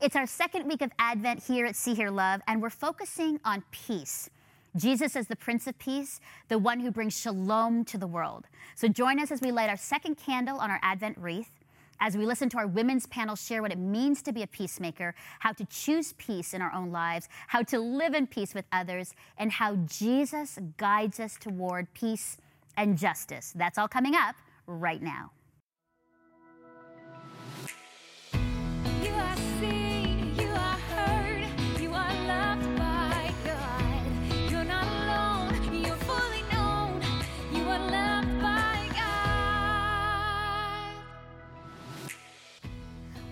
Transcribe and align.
It's 0.00 0.16
our 0.16 0.26
second 0.26 0.66
week 0.66 0.82
of 0.82 0.90
Advent 0.98 1.44
here 1.44 1.66
at 1.66 1.76
See 1.76 1.94
Hear 1.94 2.10
Love, 2.10 2.40
and 2.48 2.60
we're 2.60 2.68
focusing 2.68 3.38
on 3.44 3.62
peace. 3.70 4.28
Jesus 4.76 5.14
is 5.14 5.28
the 5.28 5.36
Prince 5.36 5.68
of 5.68 5.78
Peace, 5.78 6.20
the 6.48 6.58
one 6.58 6.80
who 6.80 6.90
brings 6.90 7.16
shalom 7.16 7.84
to 7.84 7.96
the 7.96 8.06
world. 8.08 8.46
So 8.74 8.88
join 8.88 9.20
us 9.20 9.30
as 9.30 9.40
we 9.40 9.52
light 9.52 9.70
our 9.70 9.76
second 9.76 10.16
candle 10.16 10.58
on 10.58 10.68
our 10.68 10.80
Advent 10.82 11.16
wreath, 11.16 11.60
as 12.00 12.16
we 12.16 12.26
listen 12.26 12.48
to 12.50 12.58
our 12.58 12.66
women's 12.66 13.06
panel 13.06 13.36
share 13.36 13.62
what 13.62 13.70
it 13.70 13.78
means 13.78 14.20
to 14.22 14.32
be 14.32 14.42
a 14.42 14.48
peacemaker, 14.48 15.14
how 15.38 15.52
to 15.52 15.64
choose 15.66 16.12
peace 16.14 16.54
in 16.54 16.60
our 16.60 16.72
own 16.74 16.90
lives, 16.90 17.28
how 17.46 17.62
to 17.62 17.78
live 17.78 18.14
in 18.14 18.26
peace 18.26 18.52
with 18.52 18.64
others, 18.72 19.14
and 19.38 19.52
how 19.52 19.76
Jesus 19.76 20.58
guides 20.76 21.20
us 21.20 21.36
toward 21.38 21.86
peace 21.94 22.36
and 22.76 22.98
justice. 22.98 23.52
That's 23.54 23.78
all 23.78 23.88
coming 23.88 24.16
up 24.16 24.34
right 24.66 25.00
now. 25.00 25.30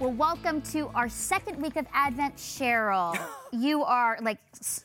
Well, 0.02 0.10
welcome 0.14 0.60
to 0.72 0.88
our 0.96 1.08
second 1.08 1.62
week 1.62 1.76
of 1.76 1.86
Advent, 1.92 2.34
Cheryl. 2.34 3.16
you 3.52 3.84
are 3.84 4.18
like 4.20 4.38
s- 4.58 4.84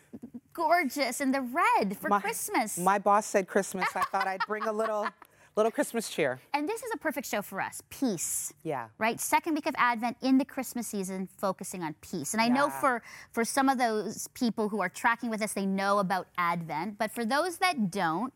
gorgeous 0.53 1.21
in 1.21 1.31
the 1.31 1.41
red 1.41 1.97
for 1.97 2.07
My- 2.07 2.19
Christmas. 2.21 2.77
My 2.77 2.99
boss 2.99 3.25
said 3.25 3.47
Christmas. 3.47 3.87
I 3.95 4.01
thought 4.01 4.27
I'd 4.27 4.45
bring 4.47 4.65
a 4.65 4.71
little, 4.81 5.07
little 5.55 5.71
Christmas 5.71 6.07
cheer. 6.07 6.39
and 6.53 6.69
this 6.69 6.83
is 6.83 6.91
a 6.93 6.97
perfect 6.97 7.25
show 7.25 7.41
for 7.41 7.59
us 7.59 7.81
peace. 7.89 8.53
Yeah. 8.61 8.89
Right? 8.99 9.19
Second 9.19 9.55
week 9.55 9.65
of 9.65 9.73
Advent 9.79 10.17
in 10.21 10.37
the 10.37 10.45
Christmas 10.45 10.85
season, 10.85 11.27
focusing 11.39 11.81
on 11.81 11.95
peace. 12.01 12.35
And 12.35 12.39
I 12.41 12.47
know 12.47 12.69
for, 12.69 13.01
for 13.31 13.43
some 13.43 13.69
of 13.69 13.79
those 13.79 14.27
people 14.35 14.69
who 14.69 14.81
are 14.81 14.89
tracking 14.89 15.31
with 15.31 15.41
us, 15.41 15.51
they 15.53 15.65
know 15.65 15.97
about 15.97 16.27
Advent. 16.37 16.99
But 16.99 17.09
for 17.09 17.25
those 17.25 17.57
that 17.57 17.89
don't, 17.89 18.31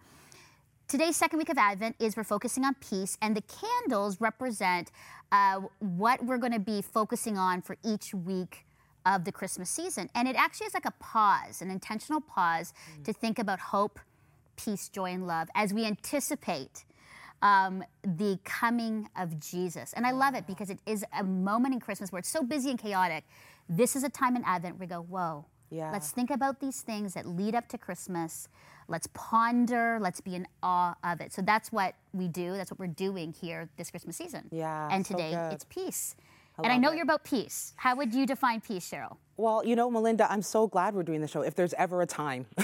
Today's 0.91 1.15
second 1.15 1.39
week 1.39 1.47
of 1.47 1.57
Advent 1.57 1.95
is 1.99 2.17
we're 2.17 2.25
focusing 2.25 2.65
on 2.65 2.75
peace, 2.81 3.17
and 3.21 3.33
the 3.33 3.43
candles 3.43 4.19
represent 4.19 4.91
uh, 5.31 5.61
what 5.79 6.21
we're 6.21 6.37
going 6.37 6.51
to 6.51 6.59
be 6.59 6.81
focusing 6.81 7.37
on 7.37 7.61
for 7.61 7.77
each 7.81 8.13
week 8.13 8.65
of 9.05 9.23
the 9.23 9.31
Christmas 9.31 9.69
season. 9.69 10.09
And 10.15 10.27
it 10.27 10.35
actually 10.35 10.67
is 10.67 10.73
like 10.73 10.83
a 10.83 10.91
pause, 10.99 11.61
an 11.61 11.71
intentional 11.71 12.19
pause 12.19 12.73
to 13.05 13.13
think 13.13 13.39
about 13.39 13.61
hope, 13.61 14.01
peace, 14.57 14.89
joy, 14.89 15.11
and 15.11 15.25
love 15.25 15.47
as 15.55 15.73
we 15.73 15.85
anticipate 15.85 16.83
um, 17.41 17.85
the 18.03 18.37
coming 18.43 19.07
of 19.15 19.39
Jesus. 19.39 19.93
And 19.93 20.05
I 20.05 20.11
love 20.11 20.35
it 20.35 20.45
because 20.45 20.69
it 20.69 20.79
is 20.85 21.05
a 21.17 21.23
moment 21.23 21.73
in 21.73 21.79
Christmas 21.79 22.11
where 22.11 22.19
it's 22.19 22.27
so 22.27 22.43
busy 22.43 22.69
and 22.69 22.77
chaotic. 22.77 23.23
This 23.69 23.95
is 23.95 24.03
a 24.03 24.09
time 24.09 24.35
in 24.35 24.43
Advent 24.43 24.77
where 24.77 24.87
we 24.87 24.93
go, 24.93 25.03
whoa. 25.03 25.45
Yeah. 25.71 25.91
Let's 25.91 26.11
think 26.11 26.29
about 26.29 26.59
these 26.59 26.81
things 26.81 27.13
that 27.13 27.25
lead 27.25 27.55
up 27.55 27.67
to 27.69 27.77
Christmas. 27.77 28.49
Let's 28.89 29.07
ponder. 29.13 29.97
Let's 30.01 30.19
be 30.19 30.35
in 30.35 30.45
awe 30.61 30.95
of 31.03 31.21
it. 31.21 31.31
So 31.31 31.41
that's 31.41 31.71
what 31.71 31.95
we 32.13 32.27
do. 32.27 32.53
That's 32.57 32.69
what 32.71 32.79
we're 32.79 32.87
doing 32.87 33.33
here 33.33 33.69
this 33.77 33.89
Christmas 33.89 34.17
season. 34.17 34.49
Yeah, 34.51 34.89
And 34.91 35.05
so 35.07 35.15
today 35.15 35.31
good. 35.31 35.53
it's 35.53 35.63
peace. 35.63 36.15
and 36.57 36.67
I 36.71 36.77
know 36.77 36.91
it. 36.91 36.95
you're 36.95 37.03
about 37.03 37.23
peace. 37.23 37.73
How 37.77 37.95
would 37.95 38.13
you 38.13 38.25
define 38.27 38.59
peace, 38.59 38.87
Cheryl? 38.91 39.15
Well, 39.37 39.65
you 39.65 39.75
know, 39.77 39.89
Melinda, 39.89 40.29
I'm 40.31 40.41
so 40.41 40.67
glad 40.67 40.93
we're 40.93 41.03
doing 41.03 41.21
the 41.21 41.27
show. 41.27 41.41
If 41.41 41.55
there's 41.55 41.73
ever 41.75 42.01
a 42.01 42.05
time 42.05 42.45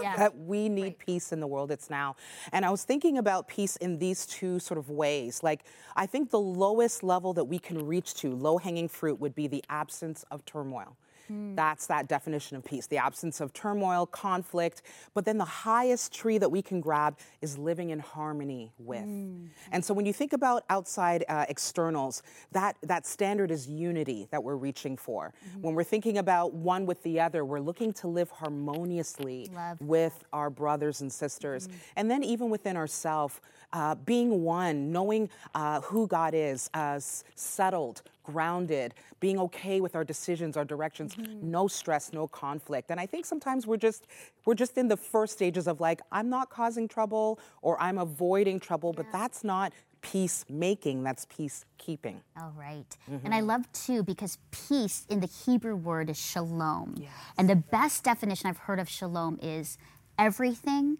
Yeah. 0.00 0.16
that 0.16 0.36
we 0.38 0.68
need 0.68 0.98
peace 0.98 1.32
in 1.32 1.40
the 1.40 1.46
world, 1.46 1.70
it's 1.72 1.90
now. 1.90 2.16
And 2.52 2.64
I 2.64 2.70
was 2.70 2.84
thinking 2.84 3.18
about 3.18 3.48
peace 3.48 3.76
in 3.76 3.98
these 3.98 4.24
two 4.24 4.58
sort 4.60 4.78
of 4.78 4.88
ways. 4.88 5.42
Like, 5.42 5.64
I 5.96 6.06
think 6.06 6.30
the 6.30 6.40
lowest 6.40 7.02
level 7.02 7.32
that 7.34 7.44
we 7.44 7.58
can 7.58 7.84
reach 7.86 8.14
to, 8.14 8.30
low 8.34 8.58
hanging 8.58 8.88
fruit, 8.88 9.20
would 9.20 9.34
be 9.34 9.46
the 9.48 9.62
absence 9.68 10.24
of 10.30 10.44
turmoil. 10.44 10.96
Hmm. 11.28 11.54
That's 11.54 11.86
that 11.86 12.08
definition 12.08 12.56
of 12.56 12.64
peace 12.64 12.86
the 12.86 12.98
absence 12.98 13.40
of 13.40 13.52
turmoil, 13.52 14.06
conflict. 14.06 14.82
But 15.14 15.24
then 15.24 15.38
the 15.38 15.44
highest 15.44 16.12
tree 16.12 16.38
that 16.38 16.50
we 16.50 16.62
can 16.62 16.80
grab 16.80 17.18
is 17.40 17.58
living 17.58 17.90
in 17.90 17.98
harmony 17.98 18.72
with. 18.78 19.04
Hmm. 19.04 19.46
And 19.70 19.84
so 19.84 19.94
when 19.94 20.06
you 20.06 20.12
think 20.12 20.32
about 20.32 20.64
outside 20.68 21.24
uh, 21.28 21.46
externals, 21.48 22.22
that, 22.52 22.76
that 22.82 23.06
standard 23.06 23.50
is 23.50 23.68
unity 23.68 24.28
that 24.30 24.42
we're 24.42 24.56
reaching 24.56 24.96
for. 24.96 25.32
Mm-hmm. 25.48 25.62
When 25.62 25.74
we're 25.74 25.84
thinking 25.84 26.18
about 26.18 26.54
one 26.54 26.86
with 26.86 27.02
the 27.02 27.20
other, 27.20 27.44
we're 27.44 27.60
looking 27.60 27.92
to 27.94 28.08
live 28.08 28.30
harmoniously 28.30 29.50
Love 29.54 29.80
with 29.80 30.24
our 30.32 30.50
brothers 30.50 31.00
and 31.00 31.12
sisters. 31.12 31.68
Mm-hmm. 31.68 31.76
And 31.96 32.10
then 32.10 32.22
even 32.22 32.50
within 32.50 32.76
ourselves, 32.76 33.40
uh, 33.72 33.94
being 33.94 34.42
one, 34.42 34.92
knowing 34.92 35.28
uh, 35.54 35.80
who 35.80 36.06
God 36.06 36.34
is, 36.34 36.68
uh, 36.74 37.00
settled, 37.34 38.02
grounded, 38.22 38.94
being 39.20 39.38
okay 39.38 39.80
with 39.80 39.94
our 39.94 40.04
decisions, 40.04 40.56
our 40.56 40.64
directions, 40.64 41.16
no 41.42 41.68
stress, 41.68 42.12
no 42.12 42.26
conflict. 42.28 42.90
And 42.90 43.00
I 43.00 43.06
think 43.06 43.26
sometimes 43.26 43.66
we're 43.66 43.76
just 43.76 44.06
we're 44.44 44.54
just 44.54 44.76
in 44.78 44.88
the 44.88 44.96
first 44.96 45.32
stages 45.34 45.66
of 45.66 45.80
like 45.80 46.00
I'm 46.10 46.28
not 46.28 46.50
causing 46.50 46.88
trouble 46.88 47.38
or 47.62 47.80
I'm 47.80 47.98
avoiding 47.98 48.60
trouble, 48.60 48.92
but 48.92 49.06
that's 49.12 49.44
not 49.44 49.72
peacemaking, 50.02 51.02
that's 51.02 51.26
peacekeeping. 51.26 52.16
All 52.38 52.52
right. 52.56 52.96
Mm-hmm. 53.10 53.24
And 53.24 53.34
I 53.34 53.40
love 53.40 53.70
too 53.72 54.02
because 54.02 54.38
peace 54.50 55.06
in 55.08 55.20
the 55.20 55.28
Hebrew 55.28 55.76
word 55.76 56.10
is 56.10 56.20
shalom. 56.20 56.96
And 57.38 57.48
the 57.48 57.56
best 57.56 58.04
definition 58.04 58.48
I've 58.48 58.58
heard 58.58 58.80
of 58.80 58.88
shalom 58.88 59.38
is 59.40 59.78
everything 60.18 60.98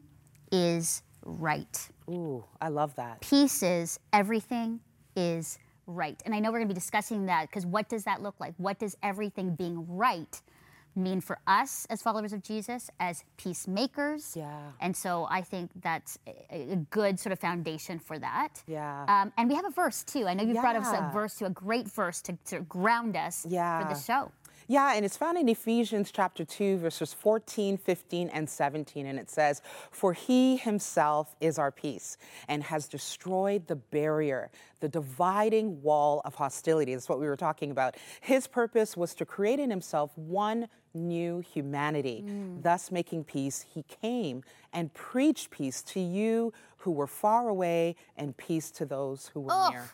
is 0.51 1.03
right. 1.25 1.89
Ooh, 2.09 2.45
I 2.61 2.69
love 2.69 2.95
that. 2.97 3.21
Peace 3.21 3.63
is 3.63 3.99
everything 4.13 4.81
is 5.17 5.59
right. 5.87 6.21
And 6.25 6.35
I 6.35 6.39
know 6.39 6.51
we're 6.51 6.59
going 6.59 6.69
to 6.69 6.75
be 6.75 6.79
discussing 6.79 7.27
that 7.27 7.49
because 7.49 7.67
what 7.67 7.89
does 7.89 8.05
that 8.05 8.23
look 8.23 8.35
like? 8.39 8.55
What 8.57 8.79
does 8.79 8.97
everything 9.03 9.55
being 9.55 9.87
right 9.89 10.41
mean 10.95 11.21
for 11.21 11.39
us 11.47 11.87
as 11.89 12.03
followers 12.03 12.33
of 12.33 12.43
Jesus, 12.43 12.91
as 13.01 13.25
peacemakers? 13.37 14.35
Yeah. 14.37 14.59
And 14.81 14.97
so 14.97 15.27
I 15.31 15.41
think 15.41 15.71
that's 15.81 16.19
a, 16.51 16.77
good 16.91 17.19
sort 17.19 17.33
of 17.33 17.39
foundation 17.39 17.99
for 17.99 18.19
that. 18.19 18.63
Yeah. 18.67 19.05
Um, 19.09 19.33
and 19.39 19.49
we 19.49 19.55
have 19.55 19.65
a 19.65 19.71
verse 19.71 20.05
too. 20.05 20.27
I 20.27 20.35
know 20.35 20.45
you 20.45 20.55
brought 20.55 20.77
us 20.77 20.89
a 20.93 21.11
verse 21.13 21.37
to 21.37 21.47
a 21.47 21.51
great 21.51 21.89
verse 21.89 22.21
to, 22.23 22.37
to 22.47 22.61
ground 22.61 23.17
us 23.17 23.43
for 23.43 23.49
the 23.49 23.99
show. 23.99 24.31
Yeah, 24.69 24.95
and 24.95 25.05
it's 25.05 25.17
found 25.17 25.39
in 25.39 25.49
Ephesians 25.49 26.11
chapter 26.13 26.45
2, 26.45 26.79
verses 26.79 27.13
14, 27.13 27.77
15, 27.77 28.29
and 28.29 28.49
17. 28.49 29.07
And 29.07 29.19
it 29.19 29.31
says, 29.31 29.63
For 29.91 30.13
he 30.13 30.57
himself 30.57 31.35
is 31.41 31.59
our 31.59 31.71
peace 31.71 32.17
and 32.49 32.63
has 32.65 32.89
destroyed 32.89 33.67
the 33.67 33.77
barrier, 33.77 34.51
the 34.81 34.89
dividing 34.89 35.83
wall 35.83 36.23
of 36.25 36.35
hostility. 36.35 36.95
That's 36.95 37.09
what 37.09 37.21
we 37.21 37.27
were 37.27 37.37
talking 37.37 37.71
about. 37.71 37.97
His 38.21 38.47
purpose 38.47 38.97
was 38.97 39.15
to 39.15 39.27
create 39.27 39.61
in 39.61 39.71
himself 39.71 40.11
one 40.17 40.69
new 40.95 41.41
humanity, 41.41 42.25
mm. 42.27 42.63
thus 42.63 42.91
making 42.91 43.25
peace. 43.25 43.65
He 43.75 43.85
came 44.03 44.43
and 44.73 44.93
preached 44.93 45.51
peace 45.51 45.83
to 45.83 46.01
you 46.01 46.53
who 46.79 46.91
were 46.91 47.07
far 47.07 47.49
away 47.49 47.97
and 48.17 48.37
peace 48.37 48.71
to 48.73 48.85
those 48.85 49.31
who 49.33 49.41
were 49.41 49.53
Ugh. 49.53 49.73
near. 49.73 49.91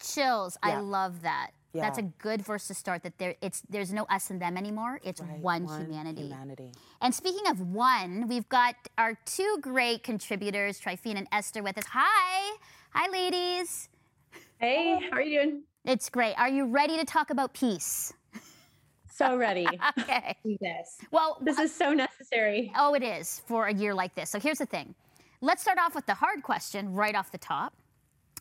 Chills. 0.00 0.56
I 0.62 0.80
love 0.80 1.22
that. 1.22 1.50
That's 1.82 1.98
a 1.98 2.02
good 2.02 2.42
verse 2.42 2.66
to 2.68 2.74
start. 2.74 3.02
That 3.02 3.18
there, 3.18 3.34
it's 3.40 3.62
there's 3.68 3.92
no 3.92 4.04
us 4.04 4.30
and 4.30 4.40
them 4.40 4.56
anymore. 4.56 5.00
It's 5.02 5.20
Right, 5.20 5.40
one, 5.40 5.66
humanity. 5.66 6.22
Humanity. 6.22 6.72
And 7.00 7.14
speaking 7.14 7.46
of 7.48 7.60
one, 7.60 8.28
we've 8.28 8.48
got 8.48 8.76
our 8.98 9.18
two 9.24 9.58
great 9.60 10.02
contributors, 10.02 10.80
Trifina 10.80 11.18
and 11.18 11.28
Esther, 11.32 11.62
with 11.62 11.78
us. 11.78 11.84
Hi, 11.92 12.56
hi, 12.90 13.10
ladies. 13.10 13.88
Hey, 14.58 14.98
how 15.10 15.16
are 15.16 15.22
you 15.22 15.42
doing? 15.42 15.62
It's 15.84 16.08
great. 16.08 16.34
Are 16.38 16.48
you 16.48 16.66
ready 16.66 16.96
to 16.96 17.04
talk 17.04 17.30
about 17.30 17.52
peace? 17.54 18.12
So 19.10 19.36
ready. 19.36 19.66
Okay. 19.98 20.36
this. 20.60 20.98
Well, 21.12 21.38
This 21.40 21.58
is 21.58 21.74
so 21.74 21.92
necessary. 21.92 22.72
Oh, 22.76 22.94
it 22.94 23.02
is 23.02 23.42
for 23.46 23.66
a 23.66 23.74
year 23.74 23.94
like 23.94 24.14
this. 24.14 24.30
So 24.30 24.40
here's 24.40 24.58
the 24.58 24.66
thing. 24.66 24.94
Let's 25.40 25.62
start 25.62 25.78
off 25.78 25.94
with 25.94 26.06
the 26.06 26.14
hard 26.14 26.42
question 26.42 26.92
right 26.92 27.14
off 27.14 27.30
the 27.30 27.38
top. 27.38 27.74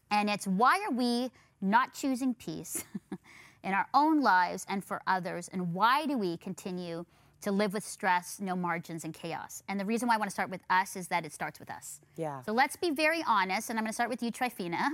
And 0.09 0.29
it's 0.29 0.47
why 0.47 0.83
are 0.87 0.91
we 0.91 1.29
not 1.61 1.93
choosing 1.93 2.33
peace 2.33 2.83
in 3.63 3.73
our 3.73 3.87
own 3.93 4.21
lives 4.21 4.65
and 4.69 4.83
for 4.83 5.01
others? 5.07 5.49
And 5.51 5.73
why 5.73 6.05
do 6.05 6.17
we 6.17 6.37
continue 6.37 7.05
to 7.41 7.51
live 7.51 7.73
with 7.73 7.83
stress, 7.83 8.39
no 8.39 8.55
margins, 8.55 9.03
and 9.03 9.13
chaos? 9.13 9.63
And 9.67 9.79
the 9.79 9.85
reason 9.85 10.07
why 10.07 10.15
I 10.15 10.17
want 10.17 10.29
to 10.29 10.33
start 10.33 10.49
with 10.49 10.61
us 10.69 10.95
is 10.95 11.07
that 11.09 11.25
it 11.25 11.33
starts 11.33 11.59
with 11.59 11.69
us. 11.69 11.99
Yeah. 12.15 12.41
So 12.43 12.53
let's 12.53 12.75
be 12.75 12.91
very 12.91 13.23
honest. 13.27 13.69
And 13.69 13.79
I'm 13.79 13.83
going 13.83 13.91
to 13.91 13.95
start 13.95 14.09
with 14.09 14.23
you, 14.23 14.31
Trifina. 14.31 14.89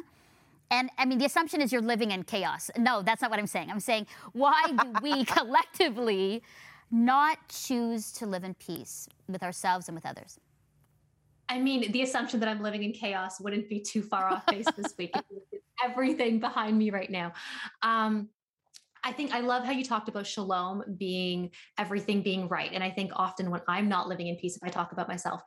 And 0.71 0.89
I 0.97 1.05
mean, 1.05 1.17
the 1.17 1.25
assumption 1.25 1.61
is 1.61 1.71
you're 1.71 1.81
living 1.81 2.11
in 2.11 2.23
chaos. 2.23 2.69
No, 2.77 3.01
that's 3.01 3.21
not 3.21 3.31
what 3.31 3.39
I'm 3.39 3.47
saying. 3.47 3.71
I'm 3.71 3.79
saying, 3.79 4.07
why 4.33 4.71
do 4.71 4.93
we 5.01 5.25
collectively 5.25 6.43
not 6.91 7.37
choose 7.49 8.11
to 8.13 8.25
live 8.25 8.43
in 8.43 8.53
peace 8.55 9.07
with 9.27 9.43
ourselves 9.43 9.87
and 9.87 9.95
with 9.95 10.05
others? 10.05 10.39
I 11.49 11.59
mean, 11.59 11.91
the 11.91 12.03
assumption 12.03 12.39
that 12.41 12.49
I'm 12.49 12.61
living 12.61 12.83
in 12.83 12.91
chaos 12.91 13.41
wouldn't 13.41 13.67
be 13.67 13.79
too 13.79 14.03
far 14.03 14.29
off 14.29 14.45
base 14.45 14.67
this 14.77 14.95
week. 14.97 15.15
Everything 15.83 16.39
behind 16.39 16.77
me 16.77 16.91
right 16.91 17.09
now. 17.09 17.33
Um, 17.81 18.29
I 19.03 19.11
think 19.11 19.31
I 19.33 19.39
love 19.39 19.63
how 19.63 19.71
you 19.71 19.83
talked 19.83 20.09
about 20.09 20.27
shalom 20.27 20.83
being 20.97 21.51
everything 21.77 22.21
being 22.21 22.47
right. 22.47 22.71
And 22.73 22.83
I 22.83 22.91
think 22.91 23.11
often 23.15 23.49
when 23.49 23.61
I'm 23.67 23.87
not 23.87 24.07
living 24.07 24.27
in 24.27 24.35
peace, 24.35 24.55
if 24.55 24.63
I 24.63 24.69
talk 24.69 24.91
about 24.91 25.07
myself, 25.07 25.41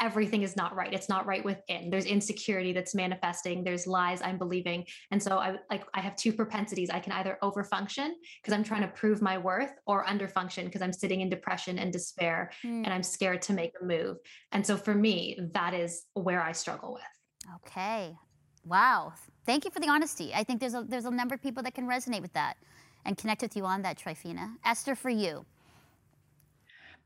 everything 0.00 0.42
is 0.42 0.56
not 0.56 0.74
right. 0.74 0.92
It's 0.94 1.10
not 1.10 1.26
right 1.26 1.44
within. 1.44 1.90
There's 1.90 2.06
insecurity 2.06 2.72
that's 2.72 2.94
manifesting. 2.94 3.62
There's 3.62 3.86
lies 3.86 4.22
I'm 4.22 4.38
believing. 4.38 4.86
And 5.10 5.22
so 5.22 5.38
I 5.38 5.56
like 5.70 5.84
I 5.94 6.00
have 6.00 6.16
two 6.16 6.32
propensities. 6.32 6.88
I 6.90 7.00
can 7.00 7.12
either 7.12 7.38
overfunction 7.42 8.12
because 8.42 8.54
I'm 8.54 8.64
trying 8.64 8.80
to 8.80 8.88
prove 8.88 9.20
my 9.20 9.36
worth 9.36 9.72
or 9.86 10.06
underfunction 10.06 10.64
because 10.64 10.80
I'm 10.80 10.92
sitting 10.92 11.20
in 11.20 11.28
depression 11.28 11.78
and 11.78 11.92
despair 11.92 12.50
Mm. 12.64 12.84
and 12.84 12.92
I'm 12.92 13.02
scared 13.02 13.42
to 13.42 13.52
make 13.52 13.72
a 13.80 13.84
move. 13.84 14.16
And 14.52 14.66
so 14.66 14.76
for 14.76 14.94
me, 14.94 15.38
that 15.54 15.74
is 15.74 16.06
where 16.14 16.42
I 16.42 16.52
struggle 16.52 16.94
with. 16.94 17.54
Okay. 17.56 18.16
Wow. 18.64 19.12
Thank 19.46 19.64
you 19.64 19.70
for 19.70 19.80
the 19.80 19.88
honesty. 19.88 20.32
I 20.34 20.44
think 20.44 20.60
there's 20.60 20.74
a 20.74 20.84
there's 20.88 21.04
a 21.04 21.10
number 21.10 21.34
of 21.34 21.42
people 21.42 21.62
that 21.62 21.74
can 21.74 21.86
resonate 21.86 22.22
with 22.22 22.32
that 22.32 22.56
and 23.04 23.16
connect 23.16 23.42
with 23.42 23.56
you 23.56 23.64
on 23.64 23.82
that, 23.82 23.98
Trifina. 23.98 24.56
Esther, 24.64 24.94
for 24.94 25.10
you. 25.10 25.44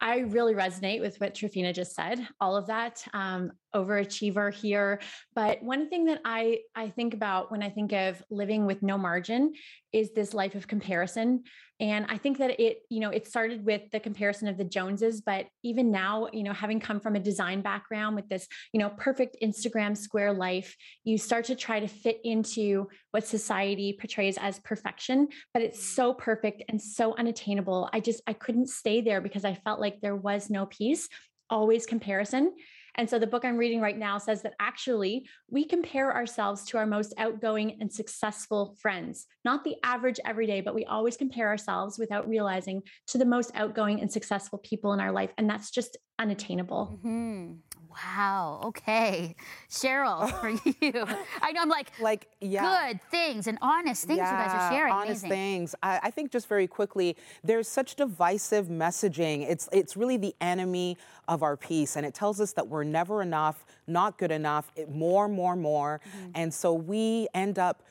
I 0.01 0.19
really 0.19 0.55
resonate 0.55 1.01
with 1.01 1.21
what 1.21 1.35
Trifina 1.35 1.73
just 1.73 1.95
said. 1.95 2.27
All 2.41 2.57
of 2.57 2.67
that, 2.67 3.03
um, 3.15 3.53
overachiever 3.75 4.53
here. 4.53 5.01
But 5.35 5.63
one 5.63 5.89
thing 5.89 6.05
that 6.07 6.21
I 6.25 6.59
I 6.75 6.91
think 6.91 7.15
about 7.15 7.51
when 7.51 7.63
I 7.63 7.71
think 7.71 7.93
of 7.93 8.23
living 8.31 8.67
with 8.67 8.83
no 8.83 8.99
margin 8.99 9.53
is 9.95 10.13
this 10.13 10.35
life 10.35 10.57
of 10.57 10.67
comparison. 10.67 11.45
And 11.81 12.07
I 12.09 12.19
think 12.19 12.39
that 12.39 12.61
it, 12.61 12.79
you 12.91 13.01
know, 13.01 13.11
it 13.11 13.27
started 13.27 13.65
with 13.65 13.83
the 13.93 14.01
comparison 14.01 14.49
of 14.49 14.57
the 14.57 14.65
Joneses, 14.65 15.21
but 15.21 15.47
even 15.63 15.91
now, 15.91 16.29
you 16.33 16.43
know, 16.43 16.53
having 16.53 16.81
come 16.81 17.01
from 17.01 17.17
a 17.17 17.21
design 17.21 17.63
background 17.63 18.17
with 18.17 18.29
this, 18.29 18.47
you 18.73 18.81
know, 18.81 18.91
perfect 18.91 19.37
Instagram 19.43 19.97
square 19.97 20.33
life, 20.33 20.77
you 21.05 21.17
start 21.17 21.45
to 21.47 21.55
try 21.55 21.81
to 21.81 21.89
fit 21.89 22.19
into 22.25 22.89
what 23.13 23.27
society 23.27 23.97
portrays 23.99 24.37
as 24.39 24.59
perfection, 24.61 25.29
but 25.53 25.63
it's 25.63 25.79
mm-hmm. 25.79 25.95
so 25.95 26.15
perfect 26.15 26.65
and 26.69 26.81
so 26.81 27.15
unattainable. 27.17 27.89
I 27.93 28.01
just 28.01 28.21
I 28.27 28.33
couldn't 28.33 28.69
stay 28.69 29.01
there 29.01 29.21
because 29.21 29.45
I 29.45 29.55
felt 29.55 29.81
like 29.81 30.01
there 30.01 30.17
was 30.17 30.51
no 30.51 30.67
peace, 30.67 31.09
always 31.51 31.87
comparison. 31.87 32.53
And 32.97 33.09
so 33.09 33.19
the 33.19 33.27
book 33.27 33.45
I'm 33.45 33.57
reading 33.57 33.81
right 33.81 33.97
now 33.97 34.19
says 34.19 34.43
that 34.43 34.55
actually 34.61 35.27
we 35.51 35.65
compare 35.65 36.15
ourselves 36.15 36.65
to 36.67 36.79
our 36.79 36.87
most 36.87 37.15
outgoing 37.19 37.79
and 37.81 37.93
successful 37.93 38.77
friends, 38.81 39.27
not 39.45 39.65
the 39.65 39.77
average 39.83 40.21
everyday, 40.25 40.61
but 40.61 40.75
we 40.75 40.85
always 40.85 41.17
compare 41.17 41.49
ourselves 41.49 41.99
without 41.99 42.29
realizing 42.29 42.83
to 43.09 43.19
the 43.19 43.25
most 43.25 43.51
outgoing 43.55 44.01
and 44.01 44.11
successful 44.11 44.59
people 44.59 44.93
in 44.93 45.01
our 45.01 45.13
life. 45.13 45.31
And 45.39 45.49
that's 45.49 45.71
just 45.71 45.97
unattainable. 46.19 46.99
Hmm. 47.03 47.53
Wow. 47.95 48.61
Okay. 48.65 49.35
Cheryl, 49.71 50.29
for 50.41 50.51
you. 50.51 51.05
I 51.43 51.53
know 51.53 51.61
I'm 51.63 51.69
like, 51.69 51.93
Like, 52.01 52.29
yeah. 52.41 52.89
good 52.91 53.01
things 53.11 53.47
and 53.47 53.59
honest 53.63 54.05
things 54.07 54.19
you 54.19 54.25
guys 54.25 54.51
are 54.53 54.73
sharing. 54.73 54.93
Honest 54.93 55.25
Amazing. 55.25 55.29
things. 55.31 55.75
I, 55.83 56.01
I 56.05 56.11
think 56.11 56.31
just 56.31 56.49
very 56.49 56.67
quickly, 56.67 57.17
there's 57.43 57.69
such 57.69 57.95
divisive 57.97 58.67
messaging. 58.67 59.49
It's 59.49 59.69
it's 59.73 59.97
really 59.97 60.17
the 60.17 60.35
enemy 60.41 60.97
of 61.29 61.43
our 61.43 61.57
peace, 61.57 61.97
and 61.97 62.05
it 62.05 62.15
tells 62.15 62.41
us 62.41 62.53
that 62.53 62.69
we're 62.69 62.85
never 62.85 63.23
enough, 63.23 63.65
not 63.87 64.19
good 64.19 64.31
enough, 64.31 64.71
it- 64.77 64.91
more, 64.91 65.29
more, 65.29 65.57
more, 65.57 66.01
Mm-hmm. 66.05 66.31
and 66.35 66.53
so 66.53 66.73
we 66.75 67.29
end 67.35 67.59
up 67.59 67.83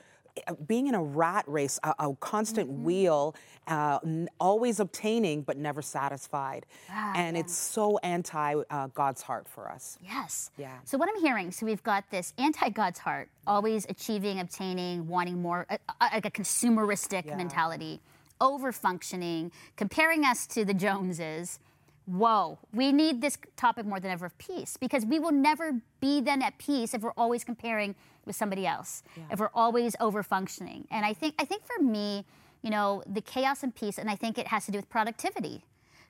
being 0.67 0.87
in 0.87 0.95
a 0.95 1.01
rat 1.03 1.45
race, 1.47 1.79
a, 1.83 1.93
a 1.99 2.15
constant 2.19 2.69
Mm-hmm. 2.69 2.83
wheel, 2.83 3.35
uh, 3.67 3.99
n- 4.03 4.27
always 4.39 4.79
obtaining 4.79 5.41
but 5.41 5.57
never 5.57 5.81
satisfied, 5.81 6.65
and 6.89 7.37
it's 7.37 7.53
so 7.53 7.97
anti 7.99 8.55
uh, 8.69 8.87
God's 8.87 9.21
heart 9.21 9.47
for 9.47 9.69
us. 9.69 9.97
Yes. 10.03 10.51
Yeah. 10.57 10.77
So 10.85 10.97
what 10.97 11.07
I'm 11.09 11.21
hearing, 11.21 11.51
so 11.51 11.65
we've 11.65 11.83
got 11.83 12.03
this 12.09 12.33
anti-God's 12.37 12.99
heart, 12.99 13.29
always 13.47 13.85
achieving, 13.89 14.39
obtaining, 14.39 15.07
wanting 15.07 15.41
more, 15.41 15.65
uh, 15.69 15.77
uh, 16.01 16.09
like 16.13 16.25
a 16.25 16.31
consumeristic 16.31 17.25
Yeah. 17.25 17.35
mentality, 17.35 18.01
over-functioning, 18.41 19.51
comparing 19.75 20.23
us 20.25 20.45
to 20.47 20.65
the 20.65 20.73
Joneses. 20.73 21.59
Whoa, 22.05 22.59
we 22.73 22.91
need 22.91 23.21
this 23.21 23.37
topic 23.55 23.85
more 23.85 23.99
than 23.99 24.11
ever 24.11 24.25
of 24.25 24.37
peace 24.37 24.75
because 24.77 25.05
we 25.05 25.19
will 25.19 25.31
never 25.31 25.79
be 26.01 26.19
then 26.21 26.41
at 26.41 26.57
peace 26.57 26.93
if 26.93 27.01
we're 27.01 27.13
always 27.17 27.43
comparing 27.43 27.95
with 28.25 28.35
somebody 28.35 28.65
else, 28.67 29.03
if 29.31 29.39
we're 29.39 29.49
always 29.53 29.95
over-functioning. 29.99 30.87
And 30.91 31.05
I 31.05 31.13
think, 31.13 31.35
I 31.39 31.45
think 31.45 31.63
for 31.65 31.81
me, 31.81 32.25
you 32.61 32.69
know, 32.69 33.03
the 33.07 33.21
chaos 33.21 33.63
and 33.63 33.73
peace, 33.75 33.97
and 33.97 34.09
I 34.09 34.15
think 34.15 34.37
it 34.37 34.47
has 34.47 34.65
to 34.65 34.71
do 34.71 34.77
with 34.77 34.89
productivity. 34.89 35.63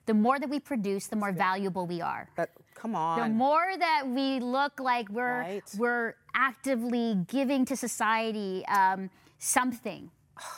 The 0.06 0.14
more 0.14 0.38
that 0.38 0.48
we 0.50 0.60
produce, 0.60 1.06
the 1.06 1.16
more 1.16 1.32
valuable 1.32 1.86
we 1.86 2.00
are 2.02 2.28
But 2.36 2.50
come 2.74 2.94
on. 2.94 3.18
the 3.20 3.28
more 3.34 3.72
that 3.78 4.02
we 4.06 4.38
look 4.38 4.78
like 4.78 5.08
we're 5.08 5.40
Right. 5.40 5.62
we're 5.78 6.14
actively 6.34 7.24
giving 7.26 7.64
to 7.66 7.76
society 7.76 8.64
um, 8.66 9.10
something, 9.38 10.10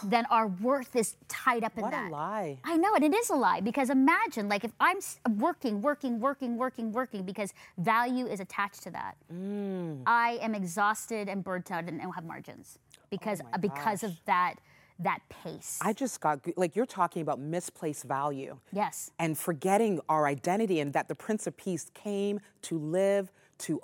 then 0.05 0.25
our 0.31 0.47
worth 0.49 0.97
is 0.97 1.17
tied 1.29 1.65
up 1.65 1.77
in 1.77 1.83
What 1.83 1.93
that. 1.93 2.09
a 2.09 2.11
lie. 2.11 2.59
I 2.65 2.77
know, 2.77 2.95
and 2.95 3.05
it 3.05 3.15
is 3.15 3.31
a 3.31 3.35
lie 3.35 3.61
because 3.61 3.91
imagine, 3.91 4.49
like, 4.49 4.65
if 4.65 4.73
I'm 4.81 4.99
working, 5.39 5.83
working, 5.83 6.21
working, 6.21 6.57
working, 6.57 6.93
working, 6.93 7.25
because 7.25 7.53
value 7.79 8.27
is 8.27 8.41
attached 8.41 8.83
to 8.85 8.91
that. 8.93 9.17
Mm. 9.33 10.03
I 10.07 10.39
am 10.43 10.55
exhausted 10.55 11.29
and 11.29 11.45
burnt 11.45 11.71
out 11.71 11.85
and 11.85 12.01
don't 12.01 12.13
have 12.13 12.25
margins 12.25 12.79
because 13.11 13.41
Oh 13.55 13.59
because 13.59 14.03
of 14.03 14.13
that 14.27 14.55
that 14.99 15.19
pace. 15.29 15.79
I 15.83 15.93
just 15.93 16.21
got 16.23 16.43
go- 16.43 16.53
like 16.57 16.75
you're 16.75 16.87
talking 16.87 17.21
about 17.21 17.39
misplaced 17.39 18.05
value. 18.05 18.57
yes. 18.73 19.11
and 19.19 19.37
forgetting 19.37 20.01
our 20.09 20.27
identity 20.27 20.81
and 20.81 20.93
that 20.95 21.07
the 21.09 21.15
prince 21.15 21.47
of 21.47 21.55
peace 21.57 21.91
came 21.93 22.41
to 22.63 22.79
live 22.79 23.31
to 23.59 23.81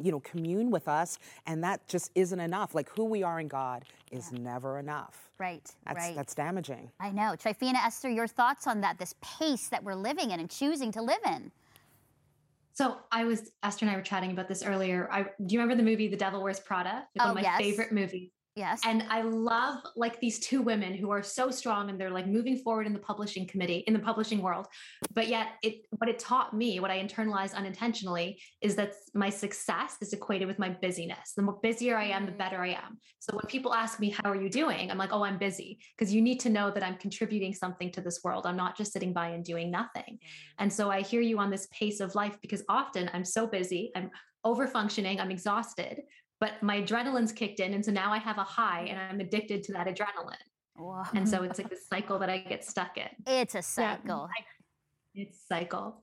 you 0.00 0.10
know 0.12 0.20
commune 0.20 0.70
with 0.70 0.86
us 0.88 1.18
and 1.46 1.62
that 1.64 1.86
just 1.88 2.10
isn't 2.14 2.40
enough 2.40 2.74
like 2.74 2.88
who 2.90 3.04
we 3.04 3.22
are 3.24 3.38
in 3.40 3.46
god 3.48 3.84
is 4.10 4.32
never 4.32 4.78
enough 4.78 5.30
Right. 5.42 5.68
that's 5.84 5.98
right. 5.98 6.14
that's 6.14 6.34
damaging 6.36 6.88
I 7.00 7.10
know. 7.10 7.34
Trifina, 7.42 7.84
Esther, 7.84 8.08
your 8.08 8.28
thoughts 8.28 8.68
on 8.68 8.80
that, 8.82 8.98
this 8.98 9.14
pace 9.20 9.68
that 9.70 9.82
we're 9.82 9.96
living 9.96 10.30
in 10.30 10.38
and 10.38 10.48
choosing 10.48 10.92
to 10.92 11.02
live 11.02 11.18
in. 11.26 11.50
So 12.74 12.98
I 13.10 13.24
was 13.24 13.50
Esther 13.64 13.84
and 13.86 13.92
I 13.92 13.96
were 13.96 14.02
chatting 14.02 14.30
about 14.30 14.46
this 14.48 14.62
earlier. 14.64 15.08
I 15.10 15.22
do 15.22 15.54
you 15.54 15.60
remember 15.60 15.74
the 15.74 15.88
movie 15.90 16.06
The 16.06 16.16
Devil 16.16 16.42
Wears 16.42 16.60
Prada? 16.60 16.90
Like 16.94 17.06
Oh, 17.20 17.24
one 17.24 17.30
of 17.30 17.32
oh, 17.32 17.34
my 17.34 17.42
yes. 17.42 17.58
favorite 17.58 17.92
movies. 17.92 18.30
Yes. 18.54 18.82
And 18.84 19.04
I 19.08 19.22
love 19.22 19.78
like 19.96 20.20
these 20.20 20.38
two 20.38 20.60
women 20.60 20.92
who 20.92 21.10
are 21.10 21.22
so 21.22 21.50
strong 21.50 21.88
and 21.88 21.98
they're 21.98 22.10
like 22.10 22.26
moving 22.26 22.58
forward 22.58 22.86
in 22.86 22.92
the 22.92 22.98
publishing 22.98 23.46
committee, 23.46 23.82
in 23.86 23.94
the 23.94 23.98
publishing 23.98 24.42
world. 24.42 24.66
But 25.14 25.28
yet 25.28 25.52
it 25.62 25.86
what 25.98 26.10
it 26.10 26.18
taught 26.18 26.52
me, 26.54 26.78
what 26.78 26.90
I 26.90 27.02
internalized 27.02 27.54
unintentionally, 27.54 28.42
is 28.60 28.76
that 28.76 28.92
my 29.14 29.30
success 29.30 29.96
is 30.02 30.12
equated 30.12 30.48
with 30.48 30.58
my 30.58 30.68
busyness. 30.68 31.32
The 31.34 31.42
more 31.42 31.58
busier 31.62 31.96
I 31.96 32.04
am, 32.04 32.26
the 32.26 32.32
Mm. 32.32 32.38
better 32.38 32.62
I 32.62 32.70
am. 32.70 32.98
So 33.20 33.34
when 33.34 33.46
people 33.46 33.72
ask 33.72 33.98
me, 34.00 34.10
How 34.10 34.30
are 34.30 34.40
you 34.40 34.50
doing? 34.50 34.90
I'm 34.90 34.98
like, 34.98 35.12
Oh, 35.12 35.24
I'm 35.24 35.38
busy. 35.38 35.78
Because 35.96 36.12
you 36.12 36.20
need 36.20 36.40
to 36.40 36.50
know 36.50 36.70
that 36.70 36.82
I'm 36.82 36.96
contributing 36.96 37.54
something 37.54 37.90
to 37.92 38.02
this 38.02 38.20
world. 38.22 38.44
I'm 38.46 38.56
not 38.56 38.76
just 38.76 38.92
sitting 38.92 39.14
by 39.14 39.28
and 39.28 39.42
doing 39.44 39.70
nothing. 39.70 40.18
And 40.58 40.70
so 40.70 40.90
I 40.90 41.00
hear 41.00 41.22
you 41.22 41.38
on 41.38 41.50
this 41.50 41.68
pace 41.72 42.00
of 42.00 42.14
life 42.14 42.36
because 42.42 42.62
often 42.68 43.08
I'm 43.14 43.24
so 43.24 43.46
busy, 43.46 43.92
I'm 43.96 44.10
over 44.44 44.66
functioning, 44.66 45.20
I'm 45.20 45.30
exhausted, 45.30 46.02
but 46.42 46.60
my 46.60 46.82
adrenaline's 46.82 47.30
kicked 47.30 47.60
in. 47.60 47.72
And 47.72 47.84
so 47.84 47.92
now 47.92 48.12
I 48.12 48.18
have 48.18 48.36
a 48.36 48.42
high 48.42 48.86
and 48.90 48.98
I'm 48.98 49.20
addicted 49.20 49.62
to 49.62 49.72
that 49.74 49.86
adrenaline. 49.86 50.34
Whoa. 50.74 51.04
And 51.14 51.26
so 51.28 51.42
it's 51.44 51.56
like 51.56 51.70
this 51.70 51.86
cycle 51.86 52.18
that 52.18 52.28
I 52.28 52.38
get 52.38 52.64
stuck 52.64 52.98
in. 52.98 53.06
it's 53.28 53.54
a 53.54 53.62
cycle. 53.62 54.28
It's 55.14 55.46
cycle. 55.46 56.02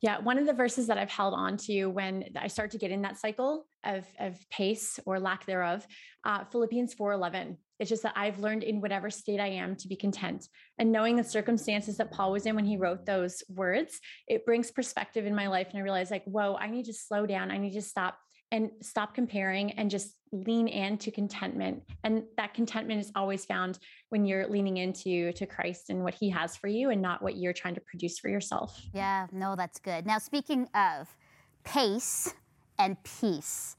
Yeah, 0.00 0.20
one 0.20 0.38
of 0.38 0.46
the 0.46 0.52
verses 0.52 0.86
that 0.86 0.98
I've 0.98 1.10
held 1.10 1.34
on 1.34 1.56
to 1.66 1.86
when 1.86 2.26
I 2.36 2.46
start 2.46 2.70
to 2.72 2.78
get 2.78 2.92
in 2.92 3.02
that 3.02 3.18
cycle 3.18 3.66
of, 3.82 4.04
of 4.20 4.38
pace 4.50 5.00
or 5.04 5.18
lack 5.18 5.46
thereof, 5.46 5.84
uh, 6.24 6.44
Philippians 6.44 6.94
4:11. 6.94 7.56
It's 7.80 7.90
just 7.90 8.04
that 8.04 8.12
I've 8.14 8.38
learned 8.38 8.62
in 8.62 8.80
whatever 8.80 9.10
state 9.10 9.40
I 9.40 9.48
am 9.48 9.74
to 9.76 9.88
be 9.88 9.96
content. 9.96 10.46
And 10.78 10.92
knowing 10.92 11.16
the 11.16 11.24
circumstances 11.24 11.96
that 11.96 12.12
Paul 12.12 12.30
was 12.30 12.46
in 12.46 12.54
when 12.54 12.66
he 12.66 12.76
wrote 12.76 13.04
those 13.04 13.42
words, 13.48 13.98
it 14.28 14.46
brings 14.46 14.70
perspective 14.70 15.26
in 15.26 15.34
my 15.34 15.48
life. 15.48 15.70
And 15.70 15.78
I 15.78 15.82
realize, 15.82 16.12
like, 16.12 16.24
whoa, 16.24 16.54
I 16.54 16.70
need 16.70 16.84
to 16.84 16.92
slow 16.92 17.26
down. 17.26 17.50
I 17.50 17.58
need 17.58 17.72
to 17.72 17.82
stop 17.82 18.16
and 18.54 18.70
stop 18.80 19.16
comparing 19.16 19.72
and 19.72 19.90
just 19.90 20.14
lean 20.30 20.68
into 20.68 21.10
contentment. 21.10 21.82
And 22.04 22.22
that 22.36 22.54
contentment 22.54 23.00
is 23.00 23.10
always 23.16 23.44
found 23.44 23.80
when 24.10 24.24
you're 24.24 24.46
leaning 24.46 24.76
into 24.76 25.32
to 25.32 25.44
Christ 25.44 25.90
and 25.90 26.04
what 26.04 26.14
he 26.14 26.30
has 26.30 26.56
for 26.56 26.68
you 26.68 26.90
and 26.90 27.02
not 27.02 27.20
what 27.20 27.36
you're 27.36 27.52
trying 27.52 27.74
to 27.74 27.80
produce 27.80 28.20
for 28.20 28.28
yourself. 28.28 28.80
Yeah, 28.94 29.26
no, 29.32 29.56
that's 29.56 29.80
good. 29.80 30.06
Now, 30.06 30.18
speaking 30.18 30.68
of 30.72 31.16
pace 31.64 32.32
and 32.78 32.96
peace, 33.02 33.74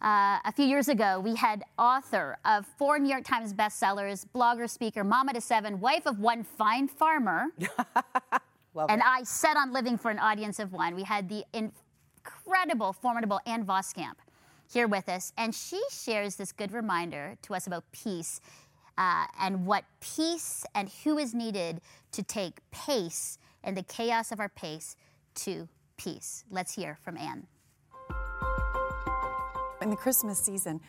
uh, 0.00 0.38
a 0.46 0.52
few 0.56 0.64
years 0.64 0.88
ago, 0.88 1.20
we 1.20 1.34
had 1.34 1.62
author 1.78 2.38
of 2.46 2.64
four 2.78 2.98
New 2.98 3.10
York 3.10 3.24
Times 3.24 3.52
bestsellers, 3.52 4.24
blogger, 4.34 4.68
speaker, 4.68 5.04
mama 5.04 5.34
to 5.34 5.42
seven, 5.42 5.78
wife 5.78 6.06
of 6.06 6.18
one 6.18 6.42
fine 6.42 6.88
farmer, 6.88 7.48
Love 8.74 8.88
and 8.88 9.00
it. 9.00 9.06
I 9.06 9.24
set 9.24 9.58
on 9.58 9.74
living 9.74 9.98
for 9.98 10.10
an 10.10 10.18
audience 10.18 10.58
of 10.58 10.72
one. 10.72 10.94
We 10.94 11.02
had 11.02 11.28
the 11.28 11.44
incredible, 12.46 12.92
formidable 12.92 13.40
Ann 13.46 13.64
Voskamp 13.64 14.14
here 14.72 14.86
with 14.86 15.08
us, 15.08 15.32
and 15.36 15.54
she 15.54 15.80
shares 15.90 16.36
this 16.36 16.52
good 16.52 16.72
reminder 16.72 17.36
to 17.42 17.54
us 17.54 17.66
about 17.66 17.84
peace 17.92 18.40
uh, 18.98 19.24
and 19.40 19.66
what 19.66 19.84
peace 20.00 20.64
and 20.74 20.90
who 21.04 21.18
is 21.18 21.34
needed 21.34 21.80
to 22.12 22.22
take 22.22 22.58
pace 22.70 23.38
and 23.64 23.76
the 23.76 23.82
chaos 23.82 24.30
of 24.32 24.40
our 24.40 24.48
pace 24.48 24.96
to 25.34 25.68
peace. 25.96 26.44
Let's 26.50 26.74
hear 26.74 26.98
from 27.02 27.16
Anne. 27.16 27.46
In 29.82 29.90
the 29.90 29.96
Christmas 29.96 30.38
season, 30.38 30.80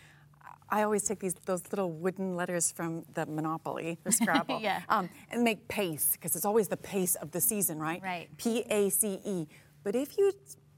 I 0.69 0.83
always 0.83 1.03
take 1.03 1.19
these 1.19 1.33
those 1.45 1.63
little 1.71 1.91
wooden 1.91 2.35
letters 2.35 2.71
from 2.71 3.03
the 3.13 3.25
Monopoly, 3.25 3.97
the 4.03 4.11
Scrabble, 4.19 4.59
Yeah. 4.61 4.81
um, 4.89 5.09
and 5.31 5.43
make 5.43 5.67
pace 5.67 6.11
because 6.13 6.35
it's 6.35 6.45
always 6.45 6.67
the 6.67 6.77
pace 6.77 7.15
of 7.15 7.31
the 7.31 7.41
season, 7.41 7.79
right? 7.79 8.01
Right. 8.01 8.29
P 8.37 8.63
A 8.69 8.89
C 8.89 9.19
E. 9.25 9.47
But 9.83 9.95
if 9.95 10.17
you 10.17 10.33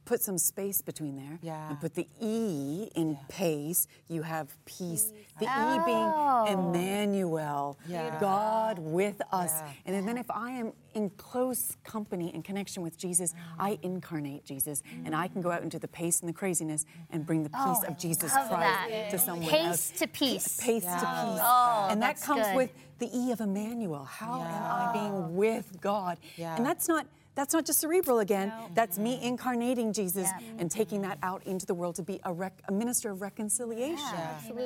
put 0.05 0.21
some 0.21 0.37
space 0.37 0.81
between 0.81 1.15
there 1.15 1.39
Yeah. 1.41 1.69
and 1.69 1.79
put 1.79 1.93
the 1.95 2.07
E 2.19 2.89
in 2.95 3.17
pace, 3.29 3.87
you 4.07 4.21
have 4.23 4.47
peace. 4.65 5.11
The 5.39 5.47
Oh. 5.49 5.75
E 5.75 5.85
being 5.85 5.97
oh. 5.97 6.45
Emmanuel, 6.47 7.77
Yeah. 7.87 8.19
God 8.19 8.79
with 8.79 9.21
us. 9.31 9.51
Yeah. 9.61 9.71
And 9.97 10.07
then 10.07 10.17
if 10.17 10.29
I 10.29 10.51
am 10.51 10.73
in 10.93 11.09
close 11.11 11.75
company 11.83 12.31
and 12.33 12.43
connection 12.43 12.83
with 12.83 12.97
Jesus, 12.97 13.33
I 13.57 13.71
mm. 13.71 13.83
incarnate 13.83 14.45
Jesus. 14.45 14.83
And 15.05 15.15
I 15.15 15.27
can 15.27 15.41
go 15.41 15.51
out 15.51 15.63
into 15.63 15.79
the 15.79 15.87
pace 15.87 16.19
and 16.19 16.29
the 16.29 16.33
craziness 16.33 16.85
and 17.09 17.25
bring 17.25 17.43
the 17.43 17.49
peace 17.49 17.83
of 17.87 17.91
oh, 17.91 17.95
Jesus 17.97 18.31
Oh, 18.35 18.47
Christ 18.47 18.89
that. 18.89 19.09
to 19.11 19.17
someone 19.17 19.49
Pace 19.49 19.65
else. 19.65 19.89
to 19.99 20.07
peace. 20.07 20.59
Pace 20.59 20.83
to 20.83 20.89
peace. 20.89 21.41
Oh, 21.41 21.87
and 21.89 22.01
that 22.01 22.21
comes 22.21 22.45
good. 22.47 22.55
with 22.55 22.69
the 22.99 23.09
E 23.17 23.31
of 23.31 23.41
Emmanuel. 23.41 24.03
How 24.05 24.41
am 24.41 24.63
I 24.63 24.93
being 24.93 25.35
with 25.35 25.81
God? 25.81 26.19
Yeah. 26.37 26.55
And 26.55 26.65
that's 26.65 26.87
not 26.87 27.07
that's 27.35 27.53
not 27.53 27.65
just 27.65 27.79
cerebral 27.79 28.19
again. 28.19 28.51
That's 28.75 28.97
me 28.99 29.19
incarnating 29.21 29.91
Jesus 29.93 30.29
Yeah. 30.39 30.47
and 30.59 30.69
taking 30.69 31.01
that 31.01 31.17
out 31.23 31.43
into 31.45 31.65
the 31.65 31.73
world 31.73 31.95
to 31.95 32.03
be 32.03 32.19
a, 32.23 32.31
rec- 32.33 32.61
a 32.67 32.71
minister 32.71 33.09
of 33.11 33.21
reconciliation. 33.21 33.97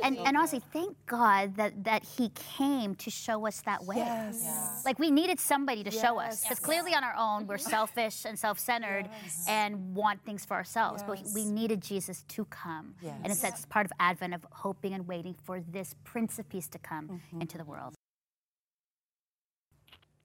And, 0.03 0.17
and 0.17 0.35
honestly, 0.37 0.61
thank 0.73 0.95
God 1.05 1.55
that, 1.55 1.83
that 1.85 2.03
He 2.03 2.29
came 2.57 2.95
to 2.95 3.09
show 3.09 3.47
us 3.47 3.61
that 3.61 3.83
way. 3.85 3.97
Yes. 3.97 4.41
Yeah. 4.43 4.69
Like 4.85 4.99
we 4.99 5.11
needed 5.11 5.39
somebody 5.39 5.83
to 5.83 5.91
show 5.91 6.19
us. 6.19 6.41
Because 6.43 6.59
clearly 6.59 6.93
on 6.93 7.03
our 7.03 7.15
own, 7.17 7.47
we're 7.47 7.57
selfish 7.57 8.25
and 8.25 8.37
self 8.37 8.59
centered 8.59 9.09
and 9.47 9.95
want 9.95 10.23
things 10.25 10.45
for 10.45 10.55
ourselves. 10.55 11.03
But 11.07 11.19
we 11.33 11.45
needed 11.45 11.81
Jesus 11.81 12.23
to 12.29 12.45
come. 12.45 12.95
And 13.03 13.25
it's 13.27 13.41
Yes. 13.41 13.41
that's 13.41 13.65
part 13.65 13.85
of 13.85 13.91
Advent 13.99 14.33
of 14.33 14.45
hoping 14.51 14.93
and 14.93 15.07
waiting 15.07 15.35
for 15.43 15.61
this 15.71 15.95
Prince 16.03 16.37
of 16.39 16.47
Peace 16.49 16.67
to 16.69 16.79
come 16.79 17.07
Mm-hmm. 17.07 17.41
into 17.41 17.57
the 17.57 17.63
world. 17.63 17.93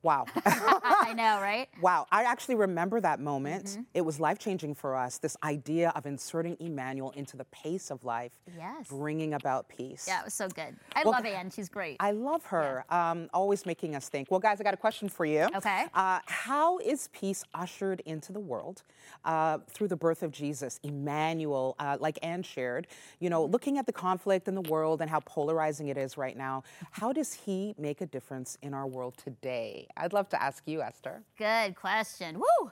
Wow. 0.02 0.26
I 0.44 1.12
know, 1.16 1.40
right? 1.40 1.68
Wow, 1.80 2.06
I 2.10 2.24
actually 2.24 2.56
remember 2.56 3.00
that 3.00 3.20
moment. 3.20 3.78
It 3.94 4.00
was 4.00 4.18
life 4.18 4.38
changing 4.38 4.74
for 4.74 4.96
us. 4.96 5.18
This 5.18 5.36
idea 5.44 5.90
of 5.94 6.06
inserting 6.06 6.56
Emmanuel 6.58 7.10
into 7.10 7.36
the 7.36 7.44
pace 7.46 7.90
of 7.90 8.04
life, 8.04 8.32
Yes. 8.56 8.88
bringing 8.88 9.34
about 9.34 9.68
peace. 9.68 10.06
Yeah, 10.08 10.20
it 10.20 10.24
was 10.24 10.34
so 10.34 10.48
good. 10.48 10.76
I 10.96 11.04
Well, 11.04 11.12
love 11.12 11.24
Anne. 11.24 11.50
She's 11.50 11.68
great. 11.68 11.96
I 12.00 12.10
love 12.12 12.44
her, 12.46 12.84
um, 12.90 13.28
always 13.32 13.64
making 13.64 13.94
us 13.94 14.08
think. 14.08 14.28
Well, 14.30 14.40
guys, 14.40 14.60
I 14.60 14.64
got 14.64 14.74
a 14.74 14.78
question 14.78 15.08
for 15.08 15.24
you. 15.24 15.48
Okay. 15.54 15.86
Uh, 15.94 16.18
how 16.26 16.78
is 16.78 17.08
peace 17.12 17.44
ushered 17.54 18.00
into 18.00 18.32
the 18.32 18.40
world 18.40 18.82
uh, 19.24 19.58
through 19.68 19.88
the 19.88 19.96
birth 19.96 20.22
of 20.24 20.32
Jesus, 20.32 20.80
Emmanuel, 20.82 21.76
uh, 21.78 21.96
like 22.00 22.18
Anne 22.22 22.42
shared? 22.42 22.88
You 23.20 23.30
know, 23.30 23.44
looking 23.44 23.78
at 23.78 23.86
the 23.86 23.92
conflict 23.92 24.48
in 24.48 24.54
the 24.56 24.62
world 24.62 25.00
and 25.00 25.08
how 25.10 25.20
polarizing 25.20 25.88
it 25.88 25.96
is 25.96 26.16
right 26.16 26.36
now, 26.36 26.64
how 26.90 27.12
does 27.12 27.32
he 27.32 27.74
make 27.78 28.00
a 28.00 28.06
difference 28.06 28.58
in 28.62 28.74
our 28.74 28.86
world 28.86 29.16
today? 29.16 29.86
I'd 29.96 30.12
love 30.12 30.28
to 30.30 30.42
ask 30.42 30.62
you, 30.66 30.82
Esther. 30.82 31.22
good 31.38 31.76
question. 31.76 32.38
Woo! 32.38 32.70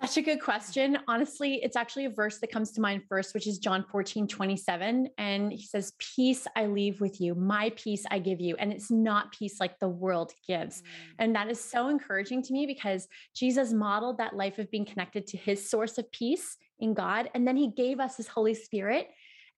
Such 0.00 0.18
a 0.18 0.22
good 0.22 0.40
question. 0.40 0.96
Honestly, 1.08 1.54
it's 1.56 1.74
actually 1.74 2.04
a 2.04 2.10
verse 2.10 2.38
that 2.38 2.52
comes 2.52 2.70
to 2.72 2.80
mind 2.80 3.02
first, 3.08 3.34
which 3.34 3.48
is 3.48 3.58
John 3.58 3.84
14, 3.90 4.28
27. 4.28 5.08
And 5.18 5.52
he 5.52 5.66
says, 5.66 5.92
Peace 5.98 6.46
I 6.54 6.66
leave 6.66 7.00
with 7.00 7.20
you, 7.20 7.34
my 7.34 7.72
peace 7.74 8.04
I 8.08 8.20
give 8.20 8.40
you. 8.40 8.54
And 8.60 8.72
it's 8.72 8.92
not 8.92 9.32
peace 9.32 9.56
like 9.58 9.76
the 9.80 9.88
world 9.88 10.32
gives. 10.46 10.82
Mm. 10.82 10.84
And 11.18 11.34
that 11.34 11.50
is 11.50 11.58
so 11.58 11.88
encouraging 11.88 12.44
to 12.44 12.52
me 12.52 12.64
because 12.64 13.08
Jesus 13.34 13.72
modeled 13.72 14.18
that 14.18 14.36
life 14.36 14.58
of 14.58 14.70
being 14.70 14.86
connected 14.86 15.26
to 15.28 15.36
his 15.36 15.68
source 15.68 15.98
of 15.98 16.10
peace 16.12 16.56
in 16.78 16.94
God. 16.94 17.28
And 17.34 17.46
then 17.46 17.56
he 17.56 17.72
gave 17.72 17.98
us 17.98 18.16
his 18.16 18.28
Holy 18.28 18.54
Spirit. 18.54 19.08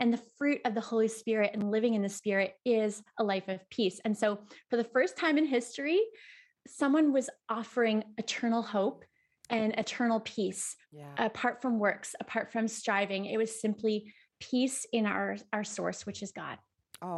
And 0.00 0.12
the 0.12 0.20
fruit 0.38 0.60
of 0.64 0.74
the 0.74 0.80
Holy 0.80 1.08
Spirit 1.08 1.50
and 1.52 1.70
living 1.70 1.94
in 1.94 2.02
the 2.02 2.08
Spirit 2.08 2.54
is 2.64 3.02
a 3.18 3.24
life 3.24 3.48
of 3.48 3.60
peace. 3.70 4.00
And 4.04 4.16
so, 4.16 4.38
for 4.70 4.76
the 4.78 4.84
first 4.84 5.16
time 5.16 5.36
in 5.38 5.44
history, 5.46 6.00
someone 6.66 7.12
was 7.12 7.28
offering 7.48 8.02
eternal 8.18 8.62
hope 8.62 9.04
and 9.50 9.74
eternal 9.78 10.20
peace 10.20 10.76
Yeah. 10.92 11.12
apart 11.18 11.60
from 11.60 11.78
works 11.78 12.14
apart 12.20 12.52
from 12.52 12.68
striving 12.68 13.24
it 13.26 13.36
was 13.36 13.60
simply 13.60 14.12
peace 14.38 14.86
in 14.92 15.06
our 15.06 15.36
our 15.52 15.64
source 15.64 16.06
which 16.06 16.22
is 16.22 16.30
god 16.30 16.58
Oh, 17.02 17.16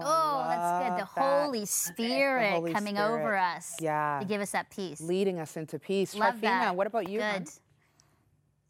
that's 0.48 0.64
oh, 0.64 0.78
good. 0.78 0.92
The 1.02 1.08
that. 1.20 1.44
Holy 1.44 1.66
Spirit 1.66 2.52
Holy 2.52 2.72
coming 2.72 2.94
Spirit. 2.96 3.12
over 3.20 3.36
us 3.36 3.74
Yeah. 3.80 4.20
to 4.20 4.26
give 4.26 4.40
us 4.40 4.52
that 4.52 4.70
peace. 4.70 5.00
Leading 5.00 5.40
us 5.40 5.56
into 5.56 5.78
peace. 5.80 6.14
Love 6.14 6.36
Trifina, 6.36 6.40
that. 6.42 6.76
what 6.76 6.86
about 6.86 7.08
you? 7.08 7.20
hon? 7.20 7.40
Good. 7.40 7.48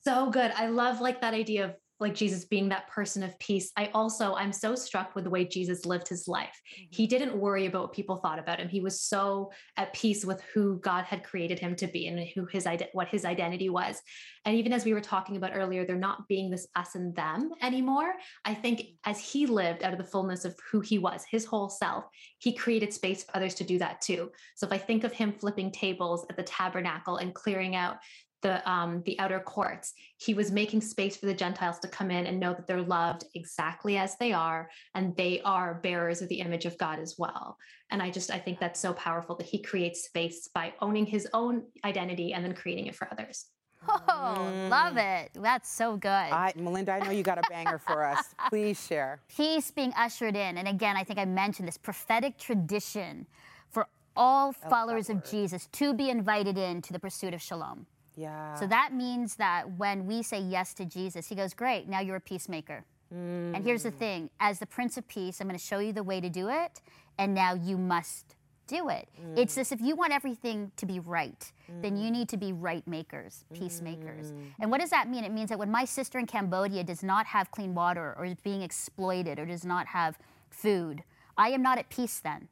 So 0.05 0.31
good. 0.31 0.51
I 0.57 0.69
love 0.69 1.01
like 1.03 1.21
that 1.21 1.35
idea 1.35 1.67
of 1.67 1.75
like 2.03 2.15
Jesus 2.15 2.45
being 2.45 2.69
that 2.69 2.89
person 2.89 3.23
of 3.23 3.39
peace. 3.39 3.71
I 3.77 3.91
also 3.95 4.35
I'm 4.35 4.53
so 4.53 4.75
struck 4.75 5.15
with 5.15 5.25
the 5.25 5.31
way 5.31 5.45
Jesus 5.45 5.87
lived 5.87 6.09
his 6.09 6.29
life. 6.29 6.61
Mm-hmm. 6.75 6.87
He 6.91 7.07
didn't 7.07 7.37
worry 7.37 7.67
about 7.67 7.83
what 7.83 7.93
people 7.93 8.17
thought 8.17 8.39
about 8.39 8.61
him. 8.61 8.69
He 8.69 8.81
was 8.81 9.01
so 9.01 9.51
at 9.77 9.93
peace 9.95 10.25
with 10.25 10.43
who 10.53 10.79
God 10.81 11.05
had 11.05 11.25
created 11.25 11.59
him 11.59 11.75
to 11.77 11.87
be 11.87 12.09
and 12.09 12.27
who 12.35 12.47
his 12.47 12.67
what 12.93 13.09
his 13.09 13.25
identity 13.25 13.69
was. 13.69 14.01
And 14.45 14.57
even 14.57 14.73
as 14.73 14.85
we 14.85 14.93
were 14.93 15.01
talking 15.01 15.37
about 15.37 15.53
earlier, 15.55 15.87
they're 15.87 15.97
not 15.97 16.27
being 16.29 16.51
this 16.51 16.67
us 16.77 16.95
and 16.95 17.15
them 17.15 17.51
anymore. 17.63 18.15
I 18.45 18.55
think 18.55 18.81
mm-hmm. 18.81 19.11
as 19.11 19.21
he 19.21 19.47
lived 19.47 19.83
out 19.83 19.93
of 19.93 19.99
the 19.99 20.05
fullness 20.05 20.45
of 20.45 20.57
who 20.71 20.81
he 20.81 20.99
was, 20.99 21.25
his 21.31 21.45
whole 21.45 21.69
self, 21.69 22.05
he 22.39 22.53
created 22.53 22.93
space 22.93 23.25
for 23.25 23.37
others 23.37 23.55
to 23.55 23.65
do 23.65 23.79
that 23.79 24.01
too. 24.01 24.31
So 24.57 24.67
if 24.67 24.73
I 24.73 24.79
think 24.79 25.05
of 25.05 25.13
him 25.13 25.33
flipping 25.33 25.71
tables 25.71 26.27
at 26.29 26.37
the 26.37 26.43
tabernacle 26.43 27.17
and 27.17 27.35
clearing 27.35 27.77
out 27.77 27.97
the 28.43 28.69
um, 28.71 29.03
the 29.07 29.19
outer 29.19 29.41
courts. 29.41 29.95
He 30.19 30.35
was 30.35 30.53
making 30.53 30.83
space 30.83 31.17
for 31.17 31.27
the 31.27 31.35
Gentiles 31.35 31.79
to 31.81 31.89
come 31.89 32.11
in 32.11 32.27
and 32.27 32.39
know 32.39 32.53
that 32.53 32.67
they're 32.67 32.83
loved 32.83 33.25
exactly 33.35 33.97
as 33.97 34.17
they 34.17 34.33
are, 34.33 34.69
and 34.95 35.17
they 35.17 35.41
are 35.43 35.81
bearers 35.83 36.21
of 36.21 36.29
the 36.29 36.41
image 36.41 36.67
of 36.67 36.77
God 36.79 36.99
as 36.99 37.17
well. 37.19 37.57
And 37.91 38.03
I 38.03 38.11
just 38.11 38.31
I 38.31 38.39
think 38.39 38.61
that's 38.61 38.81
so 38.81 38.93
powerful 38.93 39.37
that 39.37 39.47
he 39.47 39.63
creates 39.63 40.05
space 40.05 40.49
by 40.55 40.75
owning 40.81 41.07
his 41.07 41.27
own 41.33 41.63
identity 41.85 42.33
and 42.33 42.45
then 42.45 42.55
creating 42.55 42.87
it 42.87 42.97
for 42.97 43.09
others. 43.11 43.47
Oh, 43.89 44.69
love 44.71 44.97
it. 44.97 45.31
That's 45.35 45.69
so 45.69 45.97
good. 45.97 46.09
I, 46.09 46.53
Melinda, 46.57 46.93
I 46.93 47.01
know 47.01 47.11
you 47.11 47.23
got 47.23 47.39
a 47.39 47.43
banger 47.49 47.79
for 47.79 48.05
us. 48.05 48.35
Please 48.49 48.85
share. 48.85 49.21
Peace 49.29 49.71
being 49.71 49.93
ushered 49.97 50.37
in. 50.37 50.59
And 50.59 50.69
again, 50.69 50.97
I 50.97 51.05
think 51.05 51.19
I 51.19 51.25
mentioned 51.25 51.67
this 51.67 51.79
prophetic 51.79 52.39
tradition 52.39 53.27
for 53.71 53.89
all 54.15 54.53
followers 54.53 55.11
of 55.11 55.25
Jesus 55.25 55.69
to 55.73 55.95
be 55.95 56.11
invited 56.11 56.59
in 56.59 56.83
to 56.83 56.93
the 56.93 56.99
pursuit 56.99 57.35
of 57.35 57.43
shalom. 57.43 57.87
Yeah. 58.17 58.55
So 58.57 58.67
that 58.67 58.93
means 58.93 59.37
that 59.37 59.79
when 59.79 60.07
we 60.07 60.23
say 60.23 60.41
yes 60.41 60.75
to 60.75 60.85
Jesus, 60.85 61.29
he 61.29 61.35
goes, 61.35 61.55
Great, 61.55 61.89
now 61.89 62.01
you're 62.01 62.17
a 62.17 62.21
peacemaker. 62.21 62.85
And 63.13 63.63
here's 63.63 63.83
the 63.83 63.91
mm. 63.91 63.99
thing 63.99 64.31
as 64.41 64.59
the 64.59 64.67
Prince 64.67 64.97
of 64.97 65.07
Peace, 65.07 65.41
I'm 65.41 65.47
going 65.47 65.59
to 65.59 65.65
show 65.65 65.81
you 65.81 65.93
the 65.93 66.03
way 66.03 66.19
to 66.21 66.31
do 66.31 66.49
it, 66.49 66.81
and 67.19 67.35
now 67.35 67.53
you 67.53 67.77
must 67.77 68.37
do 68.67 68.89
it. 68.89 69.07
It's 69.37 69.53
mm. 69.53 69.57
this 69.57 69.73
if 69.73 69.83
you 69.83 69.95
want 69.97 70.15
everything 70.15 70.73
to 70.77 70.87
be 70.87 70.99
right, 70.99 71.53
then 71.83 71.99
you 71.99 72.09
mm. 72.09 72.13
need 72.13 72.29
to 72.31 72.39
be 72.39 72.55
right 72.55 72.87
makers, 72.89 73.45
peacemakers. 73.53 74.33
And 74.61 74.71
what 74.71 74.81
does 74.81 74.91
that 74.91 75.11
mean? 75.11 75.25
It 75.25 75.33
means 75.33 75.51
that 75.51 75.59
when 75.59 75.71
my 75.71 75.85
sister 75.85 76.19
in 76.19 76.27
Cambodia 76.27 76.85
does 76.85 77.03
not 77.03 77.27
have 77.27 77.51
clean 77.51 77.75
water, 77.75 78.15
or 78.17 78.25
is 78.25 78.35
being 78.43 78.63
exploited, 78.63 79.39
or 79.39 79.45
does 79.45 79.67
not 79.67 79.89
have 79.89 80.19
food, 80.49 81.03
I 81.37 81.51
am 81.51 81.63
not 81.63 81.77
at 81.77 81.91
peace 81.91 82.19
then. 82.19 82.49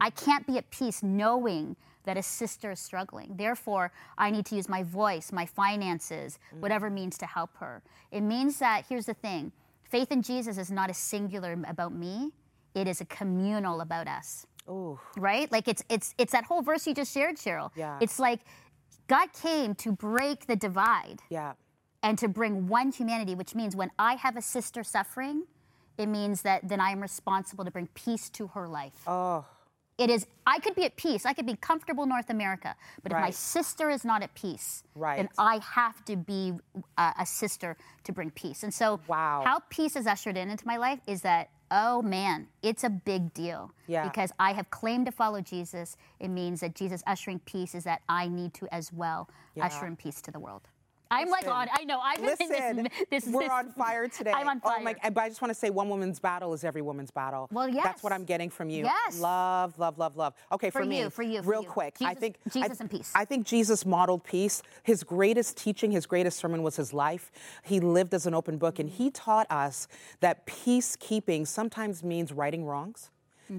I 0.00 0.10
can't 0.10 0.46
be 0.46 0.58
at 0.58 0.68
peace 0.70 1.02
knowing 1.02 1.76
that 2.04 2.16
a 2.16 2.22
sister 2.22 2.70
is 2.72 2.80
struggling. 2.80 3.34
Therefore, 3.36 3.92
I 4.18 4.30
need 4.30 4.46
to 4.46 4.56
use 4.56 4.68
my 4.68 4.82
voice, 4.82 5.32
my 5.32 5.46
finances, 5.46 6.38
mm. 6.54 6.60
whatever 6.60 6.90
means 6.90 7.16
to 7.18 7.26
help 7.26 7.56
her. 7.58 7.82
It 8.10 8.22
means 8.22 8.58
that, 8.58 8.84
here's 8.88 9.06
the 9.06 9.14
thing 9.14 9.52
faith 9.90 10.10
in 10.10 10.22
Jesus 10.22 10.58
is 10.58 10.70
not 10.70 10.90
a 10.90 10.94
singular 10.94 11.56
about 11.68 11.92
me, 11.94 12.32
it 12.74 12.88
is 12.88 13.00
a 13.00 13.04
communal 13.04 13.80
about 13.80 14.08
us. 14.08 14.46
Ooh. 14.68 14.98
Right? 15.16 15.50
Like 15.50 15.68
it's 15.68 15.82
it's 15.88 16.14
it's 16.18 16.32
that 16.32 16.44
whole 16.44 16.62
verse 16.62 16.86
you 16.86 16.94
just 16.94 17.12
shared, 17.12 17.36
Cheryl. 17.36 17.70
Yeah. 17.74 17.98
It's 18.00 18.18
like 18.18 18.40
God 19.08 19.28
came 19.32 19.74
to 19.76 19.92
break 19.92 20.46
the 20.46 20.56
divide 20.56 21.20
Yeah. 21.28 21.54
and 22.02 22.18
to 22.18 22.28
bring 22.28 22.68
one 22.68 22.92
humanity, 22.92 23.34
which 23.34 23.54
means 23.54 23.74
when 23.76 23.90
I 23.98 24.14
have 24.14 24.36
a 24.36 24.42
sister 24.42 24.84
suffering, 24.84 25.44
it 25.98 26.06
means 26.06 26.42
that 26.42 26.66
then 26.68 26.80
I 26.80 26.90
am 26.90 27.00
responsible 27.00 27.64
to 27.64 27.70
bring 27.70 27.88
peace 27.94 28.30
to 28.30 28.46
her 28.48 28.68
life. 28.68 29.02
Oh. 29.06 29.44
It 29.98 30.10
is, 30.10 30.26
I 30.46 30.58
could 30.58 30.74
be 30.74 30.84
at 30.84 30.96
peace. 30.96 31.26
I 31.26 31.32
could 31.32 31.46
be 31.46 31.54
comfortable 31.56 32.06
North 32.06 32.30
America. 32.30 32.74
But 33.02 33.12
if 33.12 33.18
my 33.18 33.30
sister 33.30 33.90
is 33.90 34.04
not 34.04 34.22
at 34.22 34.34
peace, 34.34 34.82
right. 34.94 35.16
then 35.18 35.28
I 35.38 35.60
have 35.62 36.04
to 36.06 36.16
be 36.16 36.54
uh, 36.96 37.12
a 37.18 37.26
sister 37.26 37.76
to 38.04 38.12
bring 38.12 38.30
peace. 38.30 38.62
And 38.62 38.72
so, 38.72 39.00
Wow. 39.06 39.42
how 39.44 39.60
peace 39.68 39.94
is 39.94 40.06
ushered 40.06 40.36
in 40.36 40.50
into 40.50 40.66
my 40.66 40.76
life 40.76 41.00
is 41.06 41.22
that, 41.22 41.50
oh 41.70 42.02
man, 42.02 42.48
it's 42.62 42.84
a 42.84 42.90
big 42.90 43.32
deal. 43.34 43.72
Yeah. 43.86 44.08
Because 44.08 44.32
I 44.38 44.52
have 44.52 44.70
claimed 44.70 45.06
to 45.06 45.12
follow 45.12 45.40
Jesus. 45.40 45.96
It 46.20 46.28
means 46.28 46.60
that 46.60 46.74
Jesus 46.74 47.02
ushering 47.06 47.40
peace 47.40 47.74
is 47.74 47.84
that 47.84 48.02
I 48.08 48.28
need 48.28 48.54
to 48.54 48.74
as 48.74 48.92
well 48.92 49.28
usher 49.60 49.86
in 49.86 49.96
peace 49.96 50.20
to 50.22 50.30
the 50.30 50.40
world. 50.40 50.62
I'm 51.12 51.28
like 51.28 51.46
on, 51.46 51.68
I 51.72 51.84
know, 51.84 52.00
I'm 52.02 52.18
in 52.20 52.24
Listen, 52.26 52.48
this, 52.84 53.04
this, 53.24 53.26
we're 53.32 53.42
this- 53.42 53.50
on 53.50 53.72
fire 53.72 54.08
today. 54.08 54.32
I'm 54.34 54.48
on 54.48 54.60
fire. 54.60 54.78
Oh 54.80 54.82
my, 54.84 54.94
but 55.10 55.18
I 55.18 55.28
just 55.28 55.42
want 55.42 55.50
to 55.50 55.54
say 55.54 55.70
one 55.70 55.88
woman's 55.88 56.18
battle 56.18 56.52
is 56.54 56.64
every 56.64 56.82
woman's 56.82 57.10
battle. 57.10 57.48
Well, 57.52 57.68
yes. 57.68 57.84
That's 57.84 58.02
what. 58.02 58.12
I'm 58.12 58.24
getting 58.24 58.50
from 58.50 58.68
you. 58.68 58.84
Yes. 58.84 59.18
Love, 59.20 59.78
love, 59.78 59.98
love, 59.98 60.16
love. 60.16 60.34
Okay, 60.52 60.70
for, 60.70 60.80
For 60.80 60.84
me, 60.86 61.00
you, 61.00 61.10
for 61.10 61.22
you, 61.22 61.42
for 61.42 61.50
real 61.50 61.62
you. 61.62 61.68
quick. 61.68 61.96
I 62.00 62.10
Jesus- 62.14 62.20
think 62.20 62.36
I- 62.46 62.50
Jesus 62.50 62.80
and 62.80 62.90
peace. 62.90 63.12
I 63.14 63.24
think 63.24 63.46
Jesus 63.46 63.86
modeled 63.86 64.24
peace. 64.24 64.62
His 64.82 65.02
greatest 65.04 65.56
teaching, 65.56 65.90
his 65.92 66.06
greatest 66.06 66.38
sermon 66.38 66.62
was 66.62 66.76
his 66.76 66.92
life. 66.92 67.30
He 67.62 67.80
lived 67.80 68.12
as 68.14 68.26
an 68.26 68.34
open 68.34 68.58
book, 68.58 68.78
and 68.78 68.88
he 68.90 69.10
taught 69.10 69.46
us 69.50 69.88
that 70.20 70.46
peacekeeping 70.46 71.46
sometimes 71.46 72.02
means 72.02 72.32
righting 72.32 72.64
wrongs. 72.66 73.10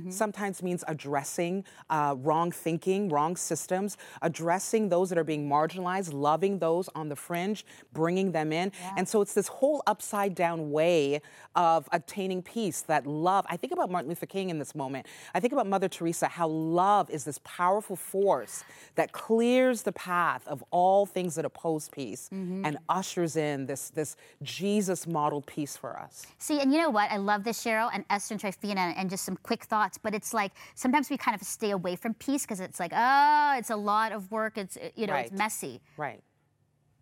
Sometimes 0.09 0.63
means 0.63 0.83
addressing 0.87 1.63
uh, 1.89 2.15
wrong 2.17 2.51
thinking, 2.51 3.09
wrong 3.09 3.35
systems, 3.35 3.97
addressing 4.21 4.89
those 4.89 5.09
that 5.09 5.17
are 5.17 5.23
being 5.23 5.47
marginalized, 5.47 6.13
loving 6.13 6.59
those 6.59 6.89
on 6.95 7.09
the 7.09 7.15
fringe, 7.15 7.65
bringing 7.93 8.31
them 8.31 8.51
in. 8.51 8.71
And 8.97 9.07
so 9.07 9.21
it's 9.21 9.33
this 9.33 9.47
whole 9.47 9.83
upside 9.87 10.35
down 10.35 10.71
way 10.71 11.21
of 11.55 11.87
attaining 11.91 12.41
peace 12.41 12.81
that 12.81 13.05
love. 13.05 13.45
I 13.49 13.57
think 13.57 13.73
about 13.73 13.91
Martin 13.91 14.09
Luther 14.09 14.25
King 14.25 14.49
in 14.49 14.59
this 14.59 14.73
moment. 14.73 15.05
I 15.35 15.39
think 15.39 15.53
about 15.53 15.67
Mother 15.67 15.89
Teresa, 15.89 16.27
how 16.27 16.47
love 16.47 17.09
is 17.09 17.23
this 17.23 17.39
powerful 17.43 17.95
force 17.95 18.63
that 18.95 19.11
clears 19.11 19.83
the 19.83 19.91
path 19.91 20.47
of 20.47 20.63
all 20.71 21.05
things 21.05 21.35
that 21.35 21.45
oppose 21.45 21.89
peace 21.89 22.29
and 22.31 22.77
ushers 22.89 23.35
in 23.35 23.65
this, 23.65 23.89
this 23.89 24.15
Jesus 24.41 25.05
modeled 25.05 25.45
peace 25.45 25.77
for 25.77 25.99
us. 25.99 26.25
See, 26.37 26.59
and 26.59 26.73
you 26.73 26.79
know 26.79 26.89
what? 26.89 27.11
I 27.11 27.17
love 27.17 27.43
this, 27.43 27.63
Cheryl, 27.63 27.89
and 27.93 28.05
Esther 28.09 28.35
and 28.35 28.41
Trifina, 28.41 28.93
and 28.97 29.09
just 29.09 29.25
some 29.25 29.37
quick 29.43 29.63
thoughts. 29.65 29.82
But 30.01 30.13
it's 30.13 30.33
like 30.33 30.51
sometimes 30.75 31.09
we 31.09 31.17
kind 31.17 31.39
of 31.39 31.45
stay 31.45 31.71
away 31.71 31.95
from 31.95 32.13
peace 32.15 32.43
because 32.43 32.59
it's 32.59 32.79
like, 32.79 32.91
oh, 32.95 33.55
it's 33.57 33.69
a 33.69 33.75
lot 33.75 34.11
of 34.11 34.31
work. 34.31 34.57
It's 34.57 34.77
uh, 34.77 34.89
you 34.95 35.07
know, 35.07 35.15
it's 35.15 35.31
messy. 35.31 35.81
Right. 35.97 36.21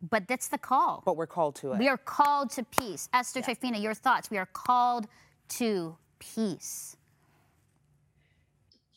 But 0.02 0.28
that's 0.28 0.48
the 0.48 0.58
call. 0.58 1.04
But 1.06 1.16
we're 1.16 1.28
called 1.28 1.56
to 1.58 1.74
it. 1.74 1.80
We 1.80 1.88
are 1.88 1.98
called 1.98 2.50
to 2.52 2.64
peace. 2.64 3.08
Esther 3.14 3.42
Trifina, 3.42 3.82
your 3.82 3.94
thoughts. 3.94 4.32
We 4.32 4.38
are 4.38 4.48
called 4.48 5.08
to 5.50 5.96
peace. 6.20 6.98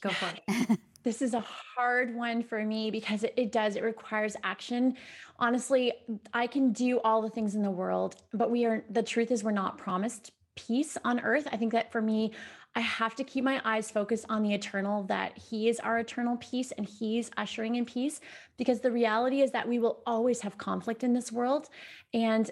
Go 0.01 0.11
for 0.11 0.33
it. 0.49 0.79
This 1.05 1.21
is 1.21 1.35
a 1.35 1.45
hard 1.77 2.15
one 2.17 2.43
for 2.43 2.65
me 2.65 2.91
because 2.91 3.25
it, 3.25 3.35
it 3.37 3.53
does, 3.53 3.77
it 3.77 3.83
requires 3.85 4.37
action. 4.43 4.97
Honestly, 5.39 5.93
I 6.33 6.47
can 6.47 6.73
do 6.73 6.99
all 7.01 7.21
the 7.21 7.29
things 7.29 7.55
in 7.55 7.63
the 7.63 7.71
world, 7.71 8.17
but 8.33 8.51
we 8.51 8.65
are, 8.65 8.85
the 8.89 9.03
truth 9.03 9.31
is, 9.31 9.45
we're 9.45 9.51
not 9.51 9.77
promised 9.77 10.33
peace 10.57 10.97
on 11.05 11.21
earth. 11.21 11.47
I 11.53 11.59
think 11.59 11.73
that 11.73 11.93
for 11.93 12.01
me, 12.01 12.33
I 12.77 12.81
have 12.81 13.15
to 13.17 13.25
keep 13.25 13.45
my 13.45 13.61
eyes 13.65 13.91
focused 13.91 14.27
on 14.29 14.43
the 14.43 14.53
eternal, 14.53 15.05
that 15.05 15.39
He 15.39 15.69
is 15.69 15.79
our 15.81 15.99
eternal 15.99 16.37
peace 16.39 16.73
and 16.73 16.87
He's 16.87 17.31
ushering 17.37 17.77
in 17.77 17.85
peace. 17.85 18.21
Because 18.57 18.81
the 18.81 18.91
reality 18.91 19.43
is 19.43 19.53
that 19.53 19.69
we 19.69 19.79
will 19.79 20.03
always 20.07 20.41
have 20.41 20.59
conflict 20.59 21.05
in 21.05 21.13
this 21.13 21.31
world. 21.31 21.69
And 22.13 22.51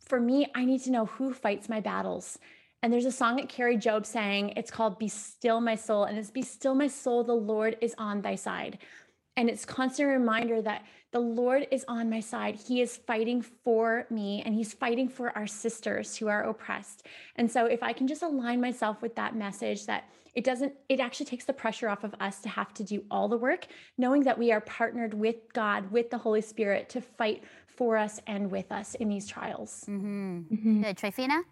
for 0.00 0.20
me, 0.20 0.46
I 0.54 0.64
need 0.64 0.82
to 0.82 0.90
know 0.90 1.06
who 1.06 1.32
fights 1.32 1.68
my 1.68 1.80
battles. 1.80 2.38
And 2.82 2.92
there's 2.92 3.04
a 3.04 3.12
song 3.12 3.36
that 3.36 3.48
Kari 3.48 3.76
Jobe 3.76 4.06
sang. 4.06 4.54
It's 4.56 4.70
called 4.70 4.98
Be 4.98 5.08
Still 5.08 5.60
My 5.60 5.74
Soul. 5.74 6.04
And 6.04 6.18
it's 6.18 6.30
Be 6.30 6.42
Still 6.42 6.74
My 6.74 6.88
Soul, 6.88 7.22
the 7.22 7.32
Lord 7.34 7.76
is 7.80 7.94
on 7.98 8.22
thy 8.22 8.34
side. 8.34 8.78
And 9.36 9.48
it's 9.48 9.64
constant 9.64 10.08
reminder 10.08 10.60
that 10.62 10.84
the 11.12 11.20
Lord 11.20 11.66
is 11.70 11.84
on 11.88 12.08
my 12.08 12.20
side. 12.20 12.54
He 12.54 12.80
is 12.80 12.96
fighting 12.96 13.42
for 13.42 14.06
me 14.10 14.42
and 14.44 14.54
he's 14.54 14.72
fighting 14.72 15.08
for 15.08 15.36
our 15.36 15.46
sisters 15.46 16.16
who 16.16 16.28
are 16.28 16.44
oppressed. 16.44 17.06
And 17.36 17.50
so 17.50 17.66
if 17.66 17.82
I 17.82 17.92
can 17.92 18.06
just 18.06 18.22
align 18.22 18.60
myself 18.60 19.02
with 19.02 19.16
that 19.16 19.34
message 19.34 19.86
that 19.86 20.04
it 20.34 20.44
doesn't 20.44 20.72
it 20.88 21.00
actually 21.00 21.26
takes 21.26 21.44
the 21.44 21.52
pressure 21.52 21.88
off 21.88 22.04
of 22.04 22.14
us 22.20 22.40
to 22.42 22.48
have 22.48 22.72
to 22.74 22.84
do 22.84 23.04
all 23.10 23.28
the 23.28 23.36
work, 23.36 23.66
knowing 23.98 24.22
that 24.22 24.38
we 24.38 24.52
are 24.52 24.60
partnered 24.60 25.14
with 25.14 25.52
God, 25.52 25.90
with 25.90 26.10
the 26.10 26.18
Holy 26.18 26.40
Spirit 26.40 26.88
to 26.90 27.00
fight 27.00 27.42
for 27.66 27.96
us 27.96 28.20
and 28.26 28.50
with 28.50 28.70
us 28.70 28.94
in 28.94 29.08
these 29.08 29.26
trials. 29.26 29.84
Mm-hmm. 29.88 30.38
Mm-hmm. 30.54 30.82
Good. 30.82 30.96
Trifina? 30.96 31.42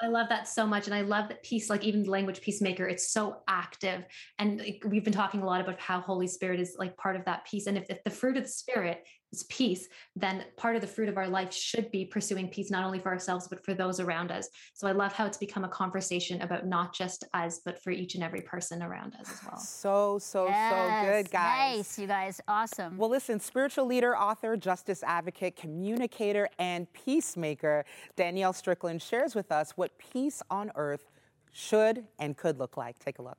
I 0.00 0.08
love 0.08 0.28
that 0.28 0.46
so 0.46 0.66
much. 0.66 0.86
And 0.86 0.94
I 0.94 1.00
love 1.00 1.28
that 1.28 1.42
peace, 1.42 1.70
like 1.70 1.84
even 1.84 2.02
the 2.02 2.10
language 2.10 2.40
peacemaker, 2.42 2.86
it's 2.86 3.10
so 3.10 3.38
active. 3.48 4.04
And 4.38 4.62
we've 4.86 5.04
been 5.04 5.12
talking 5.12 5.42
a 5.42 5.46
lot 5.46 5.60
about 5.60 5.80
how 5.80 6.00
Holy 6.00 6.26
Spirit 6.26 6.60
is 6.60 6.76
like 6.78 6.96
part 6.96 7.16
of 7.16 7.24
that 7.24 7.46
peace. 7.46 7.66
And 7.66 7.78
if, 7.78 7.86
if 7.88 8.04
the 8.04 8.10
fruit 8.10 8.36
of 8.36 8.42
the 8.42 8.48
Spirit 8.48 9.06
peace, 9.44 9.88
then 10.14 10.44
part 10.56 10.76
of 10.76 10.80
the 10.80 10.86
fruit 10.86 11.08
of 11.08 11.16
our 11.16 11.28
life 11.28 11.52
should 11.52 11.90
be 11.90 12.04
pursuing 12.04 12.48
peace, 12.48 12.70
not 12.70 12.84
only 12.84 12.98
for 12.98 13.10
ourselves, 13.10 13.48
but 13.48 13.64
for 13.64 13.74
those 13.74 14.00
around 14.00 14.30
us. 14.30 14.48
So 14.74 14.86
I 14.86 14.92
love 14.92 15.12
how 15.12 15.26
it's 15.26 15.38
become 15.38 15.64
a 15.64 15.68
conversation 15.68 16.40
about 16.42 16.66
not 16.66 16.94
just 16.94 17.24
us, 17.34 17.60
but 17.64 17.82
for 17.82 17.90
each 17.90 18.14
and 18.14 18.24
every 18.24 18.40
person 18.40 18.82
around 18.82 19.14
us 19.14 19.30
as 19.30 19.40
well. 19.44 19.58
So, 19.58 20.18
so, 20.18 20.46
so 20.46 21.00
good, 21.04 21.30
guys. 21.30 21.76
Nice, 21.76 21.98
you 21.98 22.06
guys. 22.06 22.40
Awesome. 22.48 22.96
Well, 22.96 23.10
listen, 23.10 23.40
spiritual 23.40 23.86
leader, 23.86 24.16
author, 24.16 24.56
justice 24.56 25.02
advocate, 25.02 25.56
communicator, 25.56 26.48
and 26.58 26.92
peacemaker, 26.92 27.84
Danielle 28.16 28.52
Strickland 28.52 29.02
shares 29.02 29.34
with 29.34 29.52
us 29.52 29.72
what 29.76 29.96
peace 29.98 30.42
on 30.50 30.70
earth 30.74 31.10
should 31.52 32.04
and 32.18 32.36
could 32.36 32.58
look 32.58 32.76
like. 32.76 32.98
Take 32.98 33.18
a 33.18 33.22
look. 33.22 33.38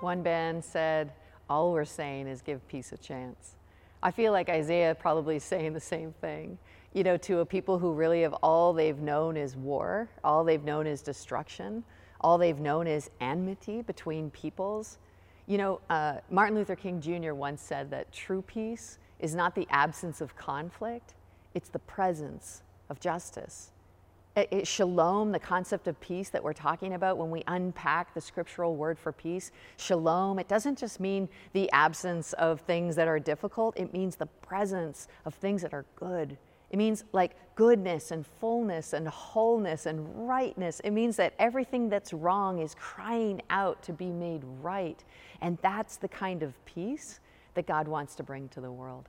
One 0.00 0.22
band 0.22 0.64
said, 0.64 1.12
All 1.50 1.72
we're 1.72 1.84
saying 1.84 2.28
is 2.28 2.40
give 2.40 2.66
peace 2.68 2.92
a 2.92 2.96
chance. 2.96 3.56
I 4.02 4.12
feel 4.12 4.32
like 4.32 4.48
Isaiah 4.48 4.94
probably 4.94 5.40
saying 5.40 5.72
the 5.72 5.80
same 5.80 6.12
thing. 6.12 6.56
You 6.94 7.02
know, 7.02 7.16
to 7.18 7.40
a 7.40 7.46
people 7.46 7.78
who 7.78 7.92
really 7.92 8.22
have 8.22 8.34
all 8.34 8.72
they've 8.72 8.98
known 8.98 9.36
is 9.36 9.56
war, 9.56 10.08
all 10.22 10.44
they've 10.44 10.62
known 10.62 10.86
is 10.86 11.02
destruction, 11.02 11.82
all 12.20 12.38
they've 12.38 12.60
known 12.60 12.86
is 12.86 13.10
enmity 13.20 13.82
between 13.82 14.30
peoples. 14.30 14.98
You 15.46 15.58
know, 15.58 15.80
uh, 15.90 16.18
Martin 16.30 16.54
Luther 16.54 16.76
King 16.76 17.00
Jr. 17.00 17.34
once 17.34 17.60
said 17.60 17.90
that 17.90 18.12
true 18.12 18.42
peace 18.42 18.98
is 19.18 19.34
not 19.34 19.56
the 19.56 19.66
absence 19.70 20.20
of 20.20 20.36
conflict, 20.36 21.14
it's 21.54 21.68
the 21.68 21.80
presence 21.80 22.62
of 22.88 23.00
justice. 23.00 23.72
It- 24.36 24.66
shalom, 24.66 25.32
the 25.32 25.40
concept 25.40 25.88
of 25.88 25.98
peace 26.00 26.30
that 26.30 26.42
we're 26.42 26.52
talking 26.52 26.94
about 26.94 27.18
when 27.18 27.30
we 27.30 27.42
unpack 27.48 28.14
the 28.14 28.20
scriptural 28.20 28.76
word 28.76 28.98
for 28.98 29.10
peace, 29.10 29.50
shalom, 29.76 30.38
it 30.38 30.46
doesn't 30.46 30.78
just 30.78 31.00
mean 31.00 31.28
the 31.52 31.70
absence 31.72 32.32
of 32.34 32.60
things 32.60 32.94
that 32.94 33.08
are 33.08 33.18
difficult, 33.18 33.76
it 33.76 33.92
means 33.92 34.16
the 34.16 34.26
presence 34.26 35.08
of 35.24 35.34
things 35.34 35.62
that 35.62 35.74
are 35.74 35.84
good. 35.96 36.38
It 36.70 36.76
means 36.76 37.04
like 37.12 37.32
goodness 37.56 38.12
and 38.12 38.24
fullness 38.24 38.92
and 38.92 39.08
wholeness 39.08 39.86
and 39.86 40.28
rightness. 40.28 40.78
It 40.80 40.92
means 40.92 41.16
that 41.16 41.34
everything 41.38 41.88
that's 41.88 42.12
wrong 42.12 42.60
is 42.60 42.76
crying 42.76 43.42
out 43.50 43.82
to 43.82 43.92
be 43.92 44.10
made 44.10 44.44
right. 44.62 45.02
And 45.40 45.58
that's 45.60 45.96
the 45.96 46.08
kind 46.08 46.44
of 46.44 46.64
peace 46.64 47.18
that 47.54 47.66
God 47.66 47.88
wants 47.88 48.14
to 48.14 48.22
bring 48.22 48.48
to 48.50 48.60
the 48.60 48.70
world. 48.70 49.08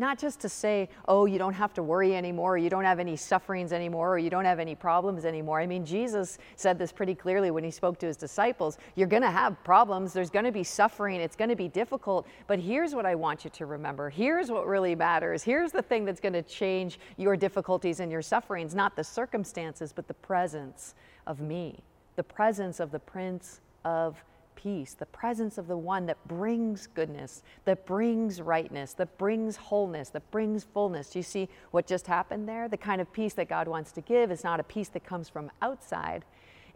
Not 0.00 0.18
just 0.18 0.40
to 0.40 0.48
say, 0.48 0.88
oh, 1.08 1.26
you 1.26 1.38
don't 1.38 1.52
have 1.52 1.74
to 1.74 1.82
worry 1.82 2.16
anymore, 2.16 2.54
or 2.54 2.56
you 2.56 2.70
don't 2.70 2.84
have 2.84 2.98
any 2.98 3.16
sufferings 3.16 3.70
anymore, 3.70 4.14
or 4.14 4.18
you 4.18 4.30
don't 4.30 4.46
have 4.46 4.58
any 4.58 4.74
problems 4.74 5.26
anymore. 5.26 5.60
I 5.60 5.66
mean, 5.66 5.84
Jesus 5.84 6.38
said 6.56 6.78
this 6.78 6.90
pretty 6.90 7.14
clearly 7.14 7.50
when 7.50 7.62
he 7.64 7.70
spoke 7.70 7.98
to 7.98 8.06
his 8.06 8.16
disciples. 8.16 8.78
You're 8.94 9.08
going 9.08 9.20
to 9.20 9.30
have 9.30 9.62
problems, 9.62 10.14
there's 10.14 10.30
going 10.30 10.46
to 10.46 10.52
be 10.52 10.64
suffering, 10.64 11.20
it's 11.20 11.36
going 11.36 11.50
to 11.50 11.54
be 11.54 11.68
difficult, 11.68 12.26
but 12.46 12.58
here's 12.58 12.94
what 12.94 13.04
I 13.04 13.14
want 13.14 13.44
you 13.44 13.50
to 13.50 13.66
remember. 13.66 14.08
Here's 14.08 14.50
what 14.50 14.66
really 14.66 14.94
matters. 14.94 15.42
Here's 15.42 15.70
the 15.70 15.82
thing 15.82 16.06
that's 16.06 16.20
going 16.20 16.32
to 16.32 16.42
change 16.42 16.98
your 17.18 17.36
difficulties 17.36 18.00
and 18.00 18.10
your 18.10 18.22
sufferings, 18.22 18.74
not 18.74 18.96
the 18.96 19.04
circumstances, 19.04 19.92
but 19.92 20.08
the 20.08 20.14
presence 20.14 20.94
of 21.26 21.40
me, 21.40 21.78
the 22.16 22.24
presence 22.24 22.80
of 22.80 22.90
the 22.90 23.00
Prince 23.00 23.60
of 23.84 24.24
peace, 24.62 24.94
the 24.94 25.06
presence 25.06 25.58
of 25.58 25.66
the 25.68 25.76
one 25.76 26.06
that 26.06 26.16
brings 26.28 26.86
goodness, 26.86 27.42
that 27.64 27.86
brings 27.86 28.40
rightness, 28.42 28.92
that 28.94 29.16
brings 29.16 29.56
wholeness, 29.56 30.10
that 30.10 30.30
brings 30.30 30.64
fullness. 30.64 31.10
Do 31.10 31.18
you 31.18 31.22
see 31.22 31.48
what 31.70 31.86
just 31.86 32.06
happened 32.06 32.48
there? 32.48 32.68
The 32.68 32.76
kind 32.76 33.00
of 33.00 33.12
peace 33.12 33.34
that 33.34 33.48
God 33.48 33.68
wants 33.68 33.92
to 33.92 34.00
give 34.00 34.30
is 34.30 34.44
not 34.44 34.60
a 34.60 34.64
peace 34.64 34.88
that 34.90 35.04
comes 35.04 35.28
from 35.28 35.50
outside. 35.62 36.24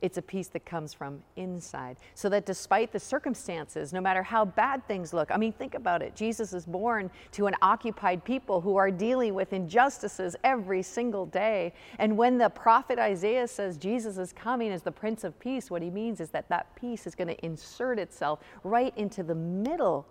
It's 0.05 0.19
a 0.19 0.23
peace 0.23 0.49
that 0.49 0.67
comes 0.67 0.93
from 0.93 1.23
inside. 1.37 1.97
So 2.15 2.29
that 2.29 2.45
despite 2.45 2.93
the 2.93 3.01
circumstances, 3.01 3.91
no 3.91 4.03
matter 4.03 4.23
how 4.23 4.45
bad 4.45 4.87
things 4.87 5.15
look, 5.15 5.31
I 5.31 5.39
mean, 5.39 5.55
think 5.55 5.75
about 5.75 6.03
it. 6.03 6.15
Jesus 6.15 6.53
is 6.53 6.67
born 6.67 7.11
to 7.33 7.47
an 7.47 7.55
occupied 7.63 8.23
people 8.23 8.61
who 8.61 8.77
are 8.77 8.91
dealing 8.91 9.33
with 9.33 9.55
injustices 9.55 10.37
every 10.45 10.83
single 10.83 11.25
day. 11.25 11.73
And 11.99 12.19
when 12.19 12.37
the 12.37 12.51
prophet 12.51 12.99
Isaiah 12.99 13.49
says 13.49 13.79
Jesus 13.79 14.19
is 14.19 14.31
coming 14.31 14.73
as 14.73 14.83
the 14.83 14.93
Prince 14.93 15.25
of 15.25 15.41
Peace, 15.41 15.71
what 15.71 15.81
he 15.81 15.89
means 15.89 16.21
is 16.21 16.29
that 16.33 16.51
that 16.51 16.77
peace 16.77 17.07
is 17.07 17.15
going 17.15 17.29
to 17.29 17.43
insert 17.43 17.99
itself 17.99 18.41
right 18.63 18.93
into 18.99 19.23
the 19.23 19.35
middle 19.35 20.07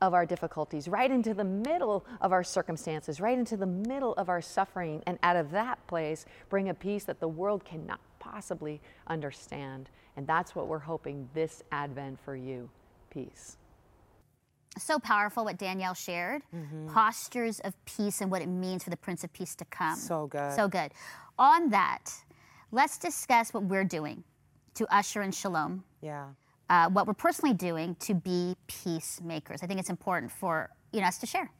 of 0.00 0.14
our 0.14 0.24
difficulties, 0.24 0.88
right 0.88 1.10
into 1.10 1.34
the 1.34 1.44
middle 1.44 2.06
of 2.22 2.32
our 2.32 2.42
circumstances, 2.42 3.20
right 3.20 3.36
into 3.36 3.58
the 3.58 3.66
middle 3.66 4.14
of 4.14 4.30
our 4.30 4.40
suffering, 4.40 5.02
and 5.06 5.18
out 5.22 5.36
of 5.36 5.50
that 5.50 5.86
place, 5.86 6.24
bring 6.48 6.70
a 6.70 6.74
peace 6.74 7.04
that 7.04 7.20
the 7.20 7.28
world 7.28 7.62
cannot 7.62 8.00
possibly 8.24 8.80
understand. 9.06 9.90
And 10.16 10.26
that's 10.26 10.54
what 10.54 10.66
we're 10.66 10.78
hoping 10.78 11.28
this 11.34 11.62
Advent 11.72 12.18
for 12.24 12.36
you 12.36 12.68
peace. 13.10 13.56
so 14.76 14.98
powerful 14.98 15.44
what 15.44 15.56
Danielle 15.56 15.94
shared. 15.94 16.42
Postures 16.88 17.60
of 17.60 17.72
peace 17.84 18.20
and 18.20 18.30
what 18.30 18.42
it 18.42 18.48
means 18.48 18.82
for 18.82 18.90
the 18.90 18.96
Prince 18.96 19.22
of 19.22 19.32
Peace 19.32 19.54
to 19.56 19.64
come. 19.66 19.96
So 19.96 20.26
good. 20.26 20.52
So 20.52 20.66
good. 20.66 20.90
On 21.38 21.70
that, 21.70 22.10
let's 22.72 22.98
discuss 22.98 23.54
what 23.54 23.62
we're 23.64 23.84
doing 23.84 24.24
to 24.74 24.84
usher 24.92 25.22
in 25.22 25.30
shalom. 25.30 25.84
Yeah. 26.00 26.26
Uh, 26.68 26.88
what 26.90 27.06
we're 27.06 27.14
personally 27.14 27.54
doing 27.54 27.94
to 28.00 28.14
be 28.14 28.56
peacemakers. 28.66 29.62
I 29.62 29.66
think 29.66 29.78
it's 29.78 29.90
important 29.90 30.32
for 30.32 30.70
you 30.92 31.00
know 31.00 31.06
us 31.06 31.18
to 31.18 31.26
share 31.26 31.50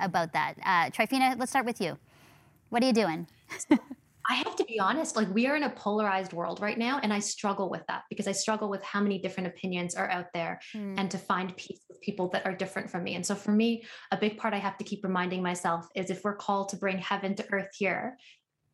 about 0.00 0.32
that. 0.32 0.54
Uh, 0.64 0.90
Trifina, 0.90 1.38
let's 1.38 1.50
start 1.52 1.66
with 1.66 1.80
you. 1.80 1.96
What 2.70 2.82
are 2.82 2.86
you 2.86 2.92
doing? 2.92 3.28
I 4.28 4.34
have 4.34 4.56
to 4.56 4.64
be 4.64 4.80
honest, 4.80 5.16
like 5.16 5.32
we 5.34 5.46
are 5.46 5.56
in 5.56 5.64
a 5.64 5.70
polarized 5.70 6.32
world 6.32 6.60
right 6.60 6.78
now, 6.78 6.98
and 7.02 7.12
I 7.12 7.18
struggle 7.18 7.68
with 7.68 7.82
that 7.88 8.04
because 8.08 8.26
I 8.26 8.32
struggle 8.32 8.70
with 8.70 8.82
how 8.82 9.00
many 9.00 9.18
different 9.18 9.48
opinions 9.48 9.94
are 9.94 10.10
out 10.10 10.26
there 10.32 10.60
hmm. 10.72 10.94
and 10.96 11.10
to 11.10 11.18
find 11.18 11.56
peace 11.56 11.80
with 11.88 12.00
people 12.00 12.28
that 12.30 12.46
are 12.46 12.54
different 12.54 12.90
from 12.90 13.04
me. 13.04 13.14
And 13.16 13.26
so 13.26 13.34
for 13.34 13.52
me, 13.52 13.84
a 14.10 14.16
big 14.16 14.38
part 14.38 14.54
I 14.54 14.58
have 14.58 14.78
to 14.78 14.84
keep 14.84 15.04
reminding 15.04 15.42
myself 15.42 15.86
is 15.94 16.10
if 16.10 16.24
we're 16.24 16.36
called 16.36 16.70
to 16.70 16.76
bring 16.76 16.98
heaven 16.98 17.34
to 17.36 17.46
earth 17.52 17.70
here, 17.76 18.16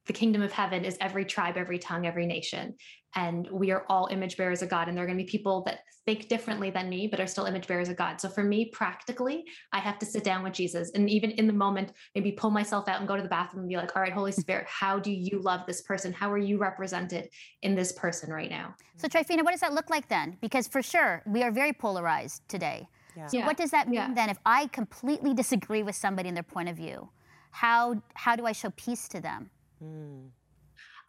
the 0.07 0.13
kingdom 0.13 0.43
of 0.43 0.53
heaven 0.53 0.85
is 0.85 0.97
every 1.01 1.25
tribe, 1.25 1.57
every 1.57 1.79
tongue, 1.79 2.07
every 2.07 2.27
nation. 2.27 2.75
And 3.17 3.49
we 3.51 3.71
are 3.71 3.85
all 3.89 4.09
image 4.11 4.37
bearers 4.37 4.63
of 4.63 4.69
God. 4.69 4.89
And 4.89 4.97
there 4.97 5.05
are 5.05 5.07
going 5.07 5.19
to 5.19 5.25
be 5.25 5.31
people 5.31 5.63
that 5.67 5.81
think 6.07 6.29
differently 6.29 6.71
than 6.71 6.89
me, 6.89 7.09
but 7.09 7.21
are 7.21 7.27
still 7.27 7.45
image 7.45 7.67
bearers 7.67 7.89
of 7.89 7.97
God. 7.97 8.21
So 8.21 8.29
for 8.29 8.43
me, 8.43 8.71
practically, 8.73 9.45
I 9.73 9.81
have 9.81 9.99
to 9.99 10.07
sit 10.07 10.25
down 10.25 10.43
with 10.43 10.53
Jesus 10.53 10.91
and 10.95 11.11
even 11.11 11.33
in 11.33 11.47
the 11.47 11.53
moment, 11.53 11.93
maybe 12.15 12.33
pull 12.33 12.51
myself 12.51 12.89
out 12.89 13.01
and 13.01 13.09
go 13.09 13.17
to 13.17 13.23
the 13.23 13.29
bathroom 13.29 13.63
and 13.63 13.69
be 13.69 13.77
like, 13.77 13.95
all 13.95 14.03
right, 14.03 14.13
Holy 14.13 14.33
mm. 14.33 14.41
Spirit, 14.41 14.67
how 14.69 14.99
do 14.99 15.11
you 15.11 15.41
love 15.43 15.61
this 15.67 15.83
person? 15.83 16.13
How 16.13 16.31
are 16.33 16.39
you 16.39 16.59
represented 16.59 17.29
in 17.63 17.75
this 17.75 17.93
person 17.93 18.31
right 18.31 18.51
now? 18.51 18.75
So, 18.97 19.09
Trifina, 19.09 19.45
what 19.45 19.51
does 19.51 19.61
that 19.61 19.75
look 19.75 19.91
like 19.91 20.09
then? 20.09 20.37
Because 20.41 20.69
for 20.69 20.83
sure, 20.83 21.23
we 21.27 21.43
are 21.43 21.51
very 21.51 21.73
polarized 21.73 22.49
today. 22.49 22.89
So, 23.27 23.39
Yeah. 23.39 23.47
what 23.47 23.57
does 23.57 23.71
that 23.73 23.89
mean 23.89 23.97
Yeah. 23.97 24.15
then 24.15 24.31
if 24.31 24.39
I 24.47 24.69
completely 24.69 25.35
disagree 25.35 25.83
with 25.83 25.97
somebody 25.97 26.29
in 26.29 26.35
their 26.35 26.45
point 26.45 26.69
of 26.69 26.77
view? 26.77 27.11
How, 27.51 28.01
how 28.15 28.37
do 28.37 28.47
I 28.47 28.53
show 28.53 28.71
peace 28.71 29.09
to 29.09 29.21
them? 29.21 29.51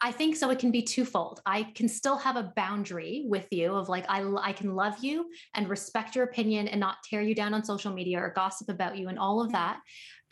I 0.04 0.10
think 0.10 0.34
so. 0.34 0.50
It 0.50 0.58
can 0.58 0.72
be 0.72 0.82
twofold. 0.82 1.40
I 1.46 1.62
can 1.62 1.88
still 1.88 2.16
have 2.16 2.36
a 2.36 2.52
boundary 2.56 3.24
with 3.28 3.46
you 3.52 3.72
of 3.72 3.88
like, 3.88 4.04
I, 4.08 4.28
I 4.42 4.52
can 4.52 4.74
love 4.74 4.98
you 5.00 5.30
and 5.54 5.68
respect 5.68 6.16
your 6.16 6.24
opinion 6.24 6.66
and 6.66 6.80
not 6.80 6.96
tear 7.08 7.22
you 7.22 7.36
down 7.36 7.54
on 7.54 7.64
social 7.64 7.92
media 7.92 8.18
or 8.18 8.30
gossip 8.34 8.68
about 8.68 8.98
you 8.98 9.08
and 9.08 9.18
all 9.18 9.40
of 9.40 9.52
that. 9.52 9.78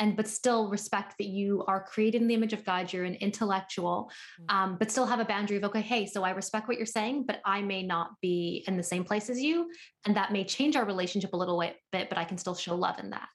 And, 0.01 0.17
but 0.17 0.27
still 0.27 0.71
respect 0.71 1.15
that 1.19 1.29
you 1.29 1.63
are 1.69 1.85
created 1.85 2.21
in 2.21 2.27
the 2.27 2.35
image 2.35 2.53
of 2.53 2.65
God. 2.65 2.93
You're 2.93 3.05
an 3.05 3.15
intellectual, 3.17 4.11
um, 4.49 4.77
but 4.77 4.91
still 4.91 5.07
have 5.07 5.21
a 5.21 5.25
boundary 5.25 5.59
of, 5.59 5.65
okay, 5.65 5.83
hey, 5.83 6.05
so 6.05 6.25
I 6.25 6.31
respect 6.31 6.67
what 6.67 6.77
you're 6.77 6.87
saying, 6.87 7.27
but 7.27 7.41
I 7.45 7.61
may 7.63 7.85
not 7.85 8.21
be 8.21 8.65
in 8.67 8.77
the 8.77 8.83
same 8.83 9.05
place 9.05 9.31
as 9.31 9.41
you. 9.41 9.71
And 10.05 10.17
that 10.17 10.33
may 10.33 10.43
change 10.43 10.75
our 10.75 10.85
relationship 10.85 11.33
a 11.33 11.37
little 11.37 11.63
bit, 11.93 12.09
but 12.09 12.19
I 12.19 12.25
can 12.25 12.39
still 12.39 12.57
show 12.57 12.75
love 12.75 12.99
in 12.99 13.11
that. 13.11 13.29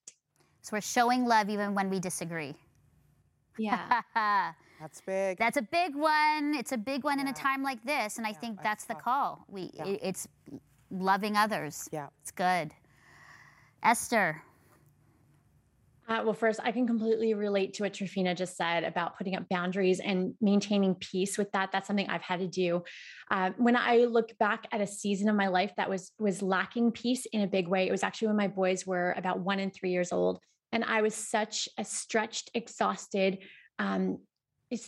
So, 0.63 0.71
we're 0.73 0.81
showing 0.81 1.25
love 1.25 1.49
even 1.49 1.75
when 1.75 1.91
we 1.91 1.99
disagree. 1.99 2.55
Yeah. 3.59 4.01
That's 4.79 5.01
big. 5.01 5.37
That's 5.37 5.57
a 5.57 5.61
big 5.61 5.95
one. 5.95 6.53
It's 6.55 6.71
a 6.71 6.77
big 6.77 7.03
one 7.03 7.19
in 7.19 7.27
a 7.27 7.33
time 7.33 7.63
like 7.63 7.83
this, 7.85 8.17
and 8.17 8.27
I 8.27 8.33
think 8.33 8.61
that's 8.61 8.85
the 8.85 8.95
call. 8.95 9.45
We, 9.49 9.71
i- 9.79 9.99
it's 10.01 10.27
loving 10.91 11.35
others. 11.37 11.87
Yeah. 11.91 12.07
It's 12.21 12.31
good. 12.31 12.73
Esther, 13.83 14.41
Uh, 16.07 16.21
well, 16.23 16.35
first, 16.35 16.59
I 16.63 16.71
can 16.71 16.85
completely 16.85 17.33
relate 17.33 17.73
to 17.75 17.83
what 17.83 17.93
Trifina 17.93 18.35
just 18.35 18.55
said 18.55 18.83
about 18.83 19.17
putting 19.17 19.35
up 19.35 19.49
boundaries 19.49 19.99
and 19.99 20.35
maintaining 20.39 20.93
peace 20.95 21.35
with 21.35 21.51
that. 21.53 21.71
That's 21.71 21.87
something 21.87 22.07
I've 22.07 22.21
had 22.21 22.39
to 22.41 22.47
do. 22.47 22.83
Uh, 23.31 23.49
when 23.57 23.75
I 23.75 23.97
look 24.05 24.37
back 24.37 24.67
at 24.71 24.81
a 24.81 24.85
season 24.87 25.29
of 25.29 25.35
my 25.35 25.47
life 25.47 25.71
that 25.77 25.89
was 25.89 26.11
was 26.19 26.43
lacking 26.43 26.91
peace 26.91 27.25
in 27.31 27.41
a 27.41 27.47
big 27.47 27.67
way, 27.67 27.87
it 27.87 27.91
was 27.91 28.03
actually 28.03 28.27
when 28.27 28.37
my 28.37 28.47
boys 28.47 28.85
were 28.85 29.13
about 29.17 29.39
one 29.39 29.57
and 29.59 29.73
three 29.73 29.89
years 29.89 30.11
old, 30.11 30.39
and 30.71 30.83
I 30.83 31.01
was 31.01 31.15
such 31.15 31.67
a 31.79 31.83
stretched, 31.83 32.51
exhausted, 32.53 33.39
um, 33.79 34.03
is- 34.13 34.19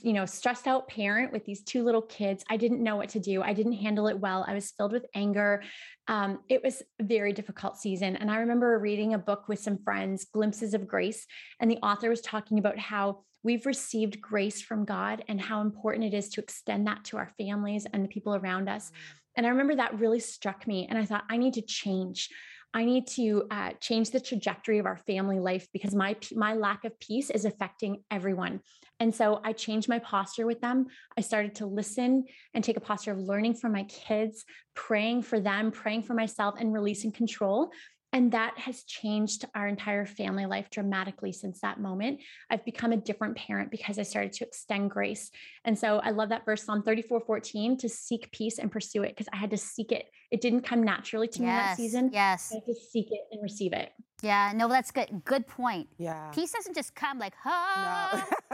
you 0.04 0.14
know, 0.14 0.26
stressed 0.26 0.68
out 0.68 0.88
parent 0.88 1.32
with 1.32 1.46
these 1.46 1.64
two 1.64 1.84
little 1.84 2.02
kids. 2.02 2.44
I 2.50 2.58
didn't 2.58 2.84
know 2.84 2.96
what 2.96 3.10
to 3.10 3.20
do. 3.20 3.42
I 3.42 3.54
didn't 3.54 3.74
handle 3.74 4.08
it 4.08 4.20
well. 4.20 4.46
I 4.48 4.54
was 4.54 4.72
filled 4.72 4.94
with 4.94 5.06
anger. 5.14 5.64
Um, 6.08 6.40
it 6.50 6.64
was 6.64 6.82
a 7.00 7.04
very 7.04 7.34
difficult 7.34 7.78
season. 7.78 8.16
And 8.16 8.32
I 8.32 8.38
remember 8.40 8.78
reading 8.80 9.14
a 9.14 9.20
book 9.20 9.48
with 9.48 9.60
some 9.60 9.78
friends, 9.84 10.26
Glimpses 10.26 10.74
of 10.74 10.88
Grace, 10.88 11.26
and 11.60 11.70
the 11.70 11.78
author 11.78 12.10
was 12.10 12.22
talking 12.22 12.60
about 12.60 12.80
how 12.80 13.24
we've 13.44 13.66
received 13.66 14.22
grace 14.22 14.62
from 14.62 14.86
God 14.86 15.24
and 15.28 15.40
how 15.40 15.62
important 15.62 16.06
it 16.06 16.14
is 16.14 16.30
to 16.30 16.42
extend 16.42 16.88
that 16.88 17.06
to 17.06 17.18
our 17.18 17.32
families 17.38 17.86
and 17.92 18.04
the 18.04 18.10
people 18.10 18.36
around 18.36 18.68
us. 18.68 18.92
And 19.36 19.46
I 19.46 19.50
remember 19.50 19.76
that 19.76 20.00
really 20.00 20.20
struck 20.20 20.68
me. 20.68 20.88
And 20.90 20.98
I 20.98 21.06
thought, 21.06 21.24
I 21.30 21.38
need 21.38 21.54
to 21.54 21.62
change. 21.62 22.30
I 22.74 22.84
need 22.84 23.08
to 23.08 23.44
uh, 23.50 23.72
change 23.80 24.12
the 24.12 24.20
trajectory 24.20 24.80
of 24.80 24.86
our 24.86 24.98
family 24.98 25.40
life 25.40 25.68
because 25.72 25.96
my 25.96 26.16
my 26.34 26.54
lack 26.54 26.84
of 26.84 27.00
peace 27.00 27.30
is 27.30 27.46
affecting 27.46 28.04
everyone. 28.12 28.60
And 29.00 29.14
so 29.14 29.42
I 29.44 29.54
changed 29.54 29.90
my 29.90 30.00
posture 30.00 30.46
with 30.46 30.62
them. 30.62 30.88
I 31.18 31.22
started 31.22 31.56
to 31.56 31.66
listen 31.66 32.26
and 32.54 32.64
take 32.64 32.78
a 32.78 32.82
posture 32.82 33.12
of 33.12 33.20
learning 33.20 33.56
from 33.56 33.72
my 33.72 33.84
kids, 33.84 34.44
praying 34.74 35.22
for 35.24 35.40
them, 35.40 35.72
praying 35.72 36.04
for 36.04 36.14
myself, 36.14 36.56
and 36.60 36.74
releasing 36.74 37.12
control. 37.12 37.72
And 38.14 38.32
that 38.32 38.58
has 38.58 38.84
changed 38.84 39.46
our 39.54 39.68
entire 39.68 40.06
family 40.06 40.46
life 40.46 40.70
dramatically 40.70 41.34
since 41.34 41.60
that 41.60 41.80
moment. 41.80 42.22
I've 42.50 42.64
become 42.64 42.94
a 42.94 42.98
different 42.98 43.36
parent 43.36 43.70
because 43.70 44.00
I 44.00 44.04
started 44.04 44.32
to 44.34 44.46
extend 44.46 44.92
grace. 44.92 45.30
And 45.66 45.78
so 45.78 46.00
I 46.00 46.12
love 46.12 46.30
that 46.30 46.46
verse, 46.46 46.64
Psalm 46.64 46.84
34 46.84 47.20
14, 47.20 47.78
to 47.78 47.90
seek 47.90 48.32
peace 48.32 48.60
and 48.60 48.72
pursue 48.72 49.04
it 49.04 49.10
because 49.10 49.28
I 49.34 49.36
had 49.36 49.52
to 49.52 49.58
seek 49.58 49.92
it. 49.92 50.06
It 50.32 50.42
didn't 50.42 50.62
come 50.62 50.84
naturally 50.84 51.28
to 51.28 51.42
me 51.42 51.48
in 51.48 51.54
that 51.54 51.78
season. 51.78 52.10
yes, 52.14 52.52
I 52.52 52.56
had 52.56 52.66
to 52.66 52.76
seek 52.76 53.12
it 53.12 53.22
and 53.32 53.44
receive 53.44 53.74
it. 53.74 53.92
yeah. 54.24 54.52
No, 54.56 54.68
that's 54.70 54.92
good. 54.92 55.22
Good 55.26 55.46
point. 55.46 55.88
Yeah. 55.98 56.32
Peace 56.32 56.52
doesn't 56.54 56.76
just 56.76 56.96
come 56.96 57.20
like, 57.20 57.34
huh? 57.44 58.22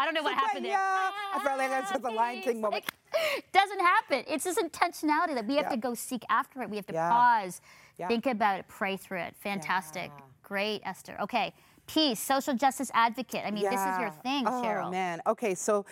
I 0.00 0.06
don't 0.06 0.14
know 0.14 0.22
what 0.22 0.34
happened 0.34 0.64
there. 0.64 0.72
Yeah. 0.72 1.10
I 1.34 1.44
felt 1.44 1.58
like 1.58 1.68
that's 1.68 1.92
the 1.92 2.10
Lion 2.10 2.38
ah, 2.40 2.44
King 2.44 2.60
moment. 2.62 2.84
doesn't 3.52 3.80
happen. 3.80 4.24
It's 4.26 4.44
this 4.44 4.56
intentionality 4.58 5.34
that 5.34 5.46
we 5.46 5.56
have 5.56 5.66
Yeah. 5.66 5.70
to 5.72 5.76
go 5.76 5.92
seek 5.92 6.22
after 6.30 6.62
it. 6.62 6.70
We 6.70 6.76
have 6.76 6.86
to 6.86 6.94
Yeah. 6.94 7.10
pause, 7.10 7.60
Yeah. 7.98 8.08
think 8.08 8.24
about 8.26 8.58
it, 8.58 8.66
pray 8.66 8.96
through 8.96 9.20
it. 9.20 9.36
Fantastic. 9.36 10.10
Great, 10.42 10.80
Esther. 10.86 11.16
Okay. 11.20 11.52
Peace, 11.86 12.18
social 12.18 12.54
justice 12.54 12.90
advocate. 12.94 13.42
I 13.44 13.50
mean, 13.50 13.64
this 13.64 13.80
is 13.80 13.98
your 13.98 14.10
thing, 14.22 14.46
oh, 14.46 14.62
Cheryl. 14.62 14.90
man. 14.90 15.20
Okay, 15.26 15.54
so 15.54 15.84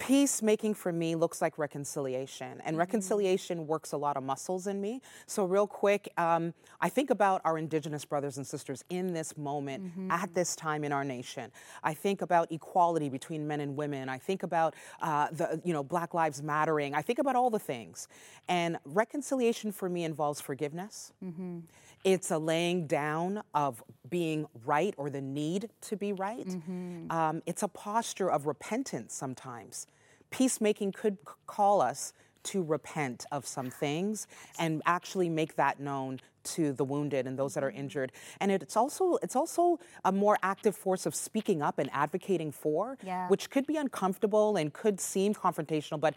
peacemaking 0.00 0.74
for 0.74 0.90
me 0.92 1.14
looks 1.14 1.40
like 1.40 1.56
reconciliation, 1.58 2.48
Mm-hmm. 2.58 2.60
and 2.64 2.76
reconciliation 2.78 3.66
works 3.68 3.92
a 3.92 3.96
lot 3.96 4.16
of 4.16 4.24
muscles 4.24 4.66
in 4.66 4.80
me. 4.80 5.00
So, 5.26 5.44
real 5.44 5.66
quick, 5.68 6.10
um, 6.16 6.52
I 6.80 6.88
think 6.88 7.10
about 7.10 7.40
our 7.44 7.56
Indigenous 7.58 8.04
brothers 8.04 8.36
and 8.38 8.46
sisters 8.46 8.82
in 8.88 9.12
this 9.12 9.36
moment, 9.36 9.84
Mm-hmm. 9.84 10.10
at 10.10 10.34
this 10.34 10.56
time 10.56 10.82
in 10.84 10.92
our 10.92 11.04
nation. 11.04 11.52
I 11.84 11.94
think 11.94 12.22
about 12.22 12.50
equality 12.50 13.08
between 13.08 13.46
men 13.46 13.60
and 13.60 13.76
women. 13.76 14.08
I 14.08 14.18
think 14.18 14.42
about 14.42 14.74
uh, 15.02 15.28
the, 15.30 15.60
you 15.64 15.72
know, 15.72 15.84
Black 15.84 16.14
Lives 16.14 16.42
Mattering. 16.42 16.94
I 16.94 17.02
think 17.02 17.18
about 17.18 17.36
all 17.36 17.50
the 17.50 17.58
things, 17.60 18.08
and 18.48 18.78
reconciliation 18.84 19.70
for 19.70 19.88
me 19.88 20.04
involves 20.04 20.40
forgiveness. 20.40 21.12
Mm-hmm. 21.24 21.58
It's 22.04 22.30
a 22.30 22.38
laying 22.38 22.86
down 22.86 23.42
of 23.54 23.82
being 24.08 24.46
right 24.64 24.94
or 24.96 25.10
the 25.10 25.20
need 25.20 25.68
to 25.82 25.96
be 25.96 26.12
right. 26.12 26.46
Mm-hmm. 26.46 27.10
Um, 27.12 27.42
it's 27.46 27.62
a 27.62 27.68
posture 27.68 28.30
of 28.30 28.46
repentance 28.46 29.14
sometimes. 29.14 29.86
Peacemaking 30.30 30.92
could 30.92 31.18
call 31.46 31.80
us 31.82 32.12
to 32.42 32.62
repent 32.62 33.26
of 33.30 33.46
some 33.46 33.68
things 33.68 34.26
and 34.58 34.80
actually 34.86 35.28
make 35.28 35.56
that 35.56 35.78
known 35.78 36.20
to 36.42 36.72
the 36.72 36.84
wounded 36.84 37.26
and 37.26 37.38
those 37.38 37.52
that 37.52 37.60
Mm-hmm. 37.62 37.76
are 37.76 37.80
injured. 37.80 38.12
And 38.40 38.50
it's 38.50 38.74
also 38.78 39.18
it's 39.22 39.36
also 39.36 39.78
a 40.06 40.10
more 40.10 40.38
active 40.42 40.74
force 40.74 41.04
of 41.04 41.14
speaking 41.14 41.60
up 41.60 41.78
and 41.78 41.90
advocating 41.92 42.50
for, 42.50 42.96
Yeah. 43.04 43.28
which 43.28 43.50
could 43.50 43.66
be 43.66 43.76
uncomfortable 43.76 44.56
and 44.56 44.72
could 44.72 45.00
seem 45.00 45.34
confrontational, 45.34 46.00
but 46.00 46.14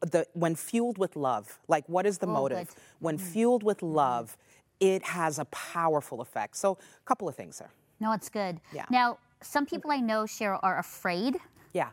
the, 0.00 0.26
when 0.32 0.54
fueled 0.54 0.96
with 0.96 1.16
love, 1.16 1.58
like 1.68 1.86
what 1.86 2.06
is 2.06 2.16
the 2.16 2.26
Oh, 2.26 2.32
motive? 2.32 2.68
good. 2.68 2.76
When 3.00 3.18
fueled 3.18 3.62
with 3.62 3.82
love, 3.82 4.38
it 4.80 5.02
has 5.02 5.38
a 5.38 5.44
powerful 5.46 6.20
effect. 6.20 6.56
So, 6.56 6.72
a 6.72 7.06
couple 7.06 7.28
of 7.28 7.34
things 7.34 7.58
there. 7.58 7.70
No, 8.00 8.12
it's 8.12 8.28
good. 8.28 8.60
Yeah. 8.72 8.84
Now, 8.90 9.18
some 9.42 9.64
mm-hmm. 9.64 9.76
people 9.76 9.90
I 9.90 9.98
know, 9.98 10.24
Cheryl, 10.24 10.60
are 10.62 10.78
afraid 10.78 11.36
Yeah. 11.72 11.90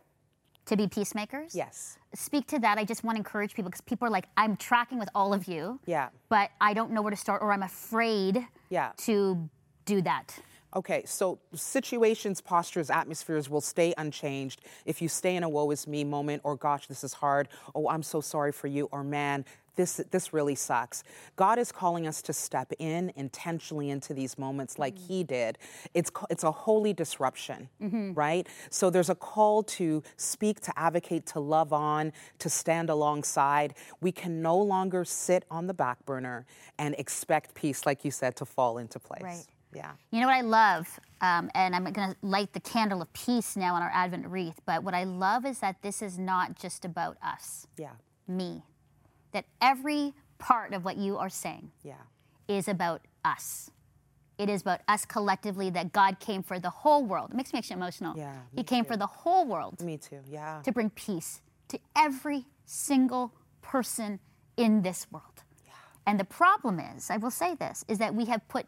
to 0.66 0.78
be 0.78 0.88
peacemakers. 0.88 1.56
Yes. 1.56 1.98
Speak 2.14 2.48
to 2.48 2.60
that. 2.60 2.78
I 2.78 2.84
just 2.84 3.04
want 3.04 3.16
to 3.16 3.20
encourage 3.20 3.54
people 3.54 3.70
because 3.70 3.82
people 3.82 4.08
are 4.08 4.12
like, 4.12 4.28
I'm 4.38 4.56
tracking 4.56 5.00
with 5.00 5.10
all 5.16 5.34
of 5.34 5.46
you, 5.48 5.80
Yeah. 5.86 6.10
but 6.30 6.52
I 6.62 6.74
don't 6.74 6.92
know 6.92 7.02
where 7.02 7.12
to 7.12 7.18
start 7.18 7.42
or 7.42 7.52
I'm 7.52 7.64
afraid 7.64 8.46
Yeah. 8.70 8.92
to 8.98 9.50
do 9.86 10.02
that. 10.02 10.40
Okay, 10.76 11.04
so 11.06 11.40
situations, 11.54 12.42
postures, 12.42 12.90
atmospheres 12.90 13.50
will 13.50 13.62
stay 13.62 13.94
unchanged 13.98 14.62
if 14.86 15.02
you 15.02 15.08
stay 15.08 15.38
in 15.38 15.44
a 15.44 15.50
woe 15.50 15.72
is 15.72 15.88
me 15.88 16.04
moment 16.04 16.42
or 16.44 16.58
gosh, 16.58 16.88
this 16.88 17.04
is 17.04 17.14
hard, 17.14 17.48
oh, 17.74 17.88
I'm 17.88 18.04
so 18.04 18.20
sorry 18.20 18.52
for 18.52 18.68
you, 18.68 18.90
or 18.92 19.04
man, 19.04 19.46
this, 19.76 20.02
this 20.12 20.34
really 20.34 20.56
sucks. 20.56 21.04
God 21.36 21.60
is 21.60 21.72
calling 21.72 22.08
us 22.08 22.22
to 22.24 22.34
step 22.34 22.72
in 22.80 23.12
intentionally 23.16 23.90
into 23.90 24.14
these 24.14 24.38
moments 24.38 24.80
like 24.80 24.96
mm. 24.96 25.08
He 25.08 25.24
did. 25.24 25.58
It's, 25.94 26.12
it's 26.30 26.44
a 26.44 26.52
holy 26.52 26.94
disruption, 26.94 27.70
mm-hmm. 27.82 28.14
right? 28.14 28.48
So 28.70 28.90
there's 28.90 29.10
a 29.10 29.16
call 29.16 29.64
to 29.64 30.04
speak, 30.18 30.62
to 30.62 30.78
advocate, 30.80 31.26
to 31.28 31.40
love 31.40 31.74
on, 31.74 32.14
to 32.40 32.50
stand 32.50 32.90
alongside. 32.90 33.76
We 34.02 34.12
can 34.12 34.42
no 34.42 34.58
longer 34.58 35.06
sit 35.06 35.46
on 35.52 35.68
the 35.68 35.74
back 35.74 36.06
burner 36.06 36.46
and 36.78 36.96
expect 36.98 37.54
peace, 37.54 37.86
like 37.86 38.06
you 38.06 38.12
said, 38.12 38.36
to 38.38 38.46
fall 38.46 38.78
into 38.78 39.00
place. 39.00 39.24
Right. 39.24 39.46
Yeah. 39.76 39.92
You 40.12 40.22
know 40.22 40.28
what 40.28 40.36
I 40.38 40.42
love, 40.42 41.00
um, 41.22 41.52
and 41.54 41.76
I'm 41.76 41.84
going 41.84 42.12
to 42.12 42.16
light 42.22 42.54
the 42.54 42.60
candle 42.62 43.02
of 43.02 43.12
peace 43.14 43.56
now 43.58 43.76
on 43.76 43.82
our 43.82 43.92
Advent 43.94 44.26
wreath. 44.28 44.60
But 44.66 44.84
what 44.84 44.94
I 44.94 45.04
love 45.04 45.46
is 45.46 45.60
that 45.60 45.82
this 45.82 46.02
is 46.02 46.18
not 46.18 46.56
just 46.56 46.86
about 46.86 47.18
us, 47.22 47.68
Yeah. 47.78 47.92
me. 48.28 48.64
That 49.34 49.46
every 49.62 50.14
part 50.38 50.74
of 50.74 50.86
what 50.86 50.98
you 50.98 51.18
are 51.18 51.30
saying 51.30 51.72
Yeah. 51.84 51.96
is 52.48 52.68
about 52.68 53.02
us. 53.26 53.70
It 54.38 54.50
is 54.50 54.62
about 54.62 54.82
us 54.88 55.06
collectively. 55.06 55.70
That 55.70 55.92
God 55.94 56.20
came 56.20 56.42
for 56.44 56.60
the 56.60 56.70
whole 56.70 57.04
world. 57.06 57.32
It 57.32 57.36
makes 57.38 57.52
me 57.54 57.60
actually 57.60 57.76
emotional. 57.78 58.18
Yeah, 58.18 58.34
He 58.52 58.58
me 58.58 58.64
came 58.64 58.86
for 58.86 58.98
the 58.98 59.08
whole 59.08 59.46
world 59.46 59.82
Me 59.82 59.98
too. 59.98 60.22
Yeah. 60.28 60.62
to 60.64 60.72
bring 60.72 60.90
peace 60.90 61.42
to 61.70 61.80
every 61.96 62.46
single 62.66 63.34
person 63.62 64.20
in 64.58 64.82
this 64.84 65.08
world. 65.12 65.44
Yeah. 65.66 65.72
And 66.06 66.20
the 66.20 66.26
problem 66.26 66.80
is, 66.80 67.10
I 67.10 67.18
will 67.18 67.32
say 67.32 67.56
this, 67.56 67.84
is 67.88 67.98
that 68.00 68.14
we 68.14 68.26
have 68.26 68.46
put 68.48 68.68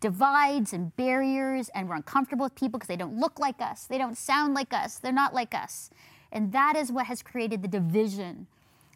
divides 0.00 0.72
and 0.72 0.94
barriers 0.96 1.70
and 1.74 1.88
we're 1.88 1.96
uncomfortable 1.96 2.44
with 2.44 2.54
people 2.54 2.78
because 2.78 2.88
they 2.88 2.96
don't 2.96 3.18
look 3.18 3.38
like 3.38 3.60
us, 3.60 3.84
they 3.86 3.98
don't 3.98 4.16
sound 4.18 4.54
like 4.54 4.72
us, 4.72 4.98
they're 4.98 5.12
not 5.12 5.34
like 5.34 5.54
us. 5.54 5.90
And 6.32 6.52
that 6.52 6.74
is 6.76 6.90
what 6.90 7.06
has 7.06 7.22
created 7.22 7.62
the 7.62 7.68
division 7.68 8.46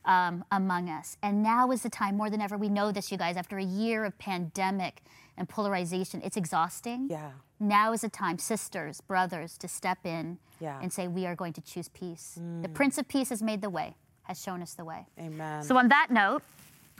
um, 0.04 0.44
among 0.50 0.88
us. 0.88 1.16
And 1.22 1.42
now 1.42 1.70
is 1.70 1.82
the 1.82 1.90
time, 1.90 2.16
more 2.16 2.30
than 2.30 2.40
ever, 2.40 2.56
we 2.56 2.68
know 2.68 2.90
this, 2.92 3.12
you 3.12 3.18
guys, 3.18 3.36
after 3.36 3.58
a 3.58 3.64
year 3.64 4.04
of 4.04 4.18
pandemic 4.18 5.02
and 5.36 5.48
polarization, 5.48 6.20
it's 6.24 6.36
exhausting. 6.36 7.08
Yeah. 7.10 7.30
Now 7.60 7.92
is 7.92 8.00
the 8.00 8.08
time, 8.08 8.38
sisters, 8.38 9.00
brothers, 9.00 9.56
to 9.58 9.68
step 9.68 9.98
in 10.04 10.38
Yeah. 10.60 10.78
and 10.82 10.92
say, 10.92 11.06
we 11.08 11.26
are 11.26 11.36
going 11.36 11.52
to 11.54 11.60
choose 11.60 11.88
peace. 11.90 12.38
The 12.62 12.68
Prince 12.68 12.98
of 12.98 13.06
Peace 13.06 13.28
has 13.28 13.42
made 13.42 13.60
the 13.62 13.70
way, 13.70 13.94
has 14.24 14.42
shown 14.42 14.62
us 14.62 14.74
the 14.74 14.84
way. 14.84 15.06
Amen. 15.18 15.62
So, 15.62 15.76
on 15.76 15.88
that 15.88 16.08
note, 16.10 16.42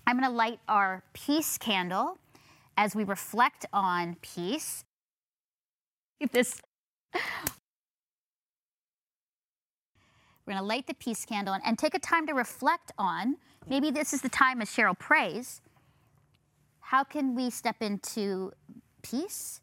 I'm 0.07 0.19
going 0.19 0.31
to 0.31 0.37
light 0.37 0.61
our 0.69 1.03
peace 1.13 1.59
candle 1.59 2.19
as 2.79 2.95
we 2.95 3.05
reflect 3.05 3.67
on 3.75 4.17
peace. 4.23 4.85
This. 6.33 6.61
We're 10.47 10.55
going 10.55 10.59
to 10.59 10.65
light 10.67 10.87
the 10.87 10.95
peace 10.95 11.25
candle 11.27 11.55
and, 11.55 11.63
and 11.65 11.79
take 11.79 11.95
a 11.95 11.99
time 11.99 12.27
to 12.27 12.33
reflect 12.33 12.91
on 12.99 13.37
maybe 13.69 13.91
this 13.91 14.13
is 14.15 14.23
the 14.23 14.29
time 14.31 14.61
as 14.63 14.69
Cheryl 14.71 14.99
prays. 14.99 15.61
How 16.81 17.05
can 17.05 17.35
we 17.37 17.51
step 17.51 17.77
into 17.83 18.53
peace? 19.03 19.61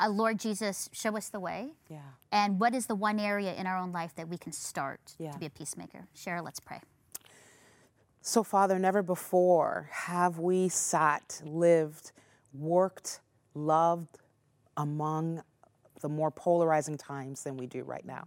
Uh, 0.00 0.08
Lord 0.10 0.38
Jesus, 0.38 0.90
show 0.92 1.16
us 1.16 1.28
the 1.30 1.40
way. 1.40 1.72
yeah. 1.88 1.98
And 2.32 2.60
what 2.60 2.74
is 2.74 2.86
the 2.86 2.94
one 2.94 3.18
area 3.18 3.54
in 3.54 3.66
our 3.66 3.76
own 3.78 3.90
life 3.92 4.14
that 4.16 4.28
we 4.28 4.36
can 4.36 4.52
start 4.52 5.14
Yeah. 5.18 5.30
to 5.32 5.38
be 5.38 5.46
a 5.46 5.50
peacemaker? 5.50 6.06
Cheryl, 6.16 6.44
let's 6.44 6.60
pray. 6.60 6.80
So, 8.20 8.42
Father, 8.42 8.78
never 8.78 9.02
before 9.02 9.88
have 9.92 10.38
we 10.38 10.68
sat, 10.68 11.40
lived, 11.44 12.12
worked, 12.52 13.20
loved 13.54 14.18
among 14.76 15.42
the 16.00 16.08
more 16.08 16.30
polarizing 16.30 16.96
times 16.96 17.42
than 17.42 17.56
we 17.56 17.66
do 17.66 17.82
right 17.82 18.04
now. 18.04 18.24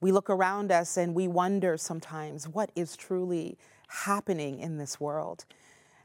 We 0.00 0.12
look 0.12 0.30
around 0.30 0.70
us 0.70 0.96
and 0.96 1.14
we 1.14 1.28
wonder 1.28 1.76
sometimes 1.76 2.48
what 2.48 2.70
is 2.76 2.96
truly 2.96 3.58
happening 3.88 4.60
in 4.60 4.78
this 4.78 5.00
world. 5.00 5.44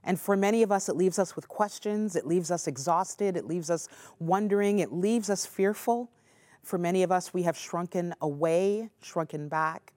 And 0.04 0.20
for 0.20 0.36
many 0.36 0.64
of 0.64 0.72
us, 0.72 0.90
it 0.90 0.96
leaves 0.96 1.18
us 1.18 1.36
with 1.36 1.48
questions, 1.48 2.16
it 2.16 2.26
leaves 2.26 2.52
us 2.52 2.68
exhausted, 2.68 3.38
it 3.38 3.46
leaves 3.46 3.70
us 3.70 3.88
wondering, 4.20 4.80
it 4.80 4.92
leaves 4.92 5.30
us 5.30 5.46
fearful. 5.46 6.10
For 6.62 6.78
many 6.78 7.04
of 7.04 7.12
us, 7.12 7.34
we 7.34 7.44
have 7.44 7.58
shrunken 7.58 8.14
away, 8.22 8.90
shrunken 9.02 9.48
back. 9.48 9.94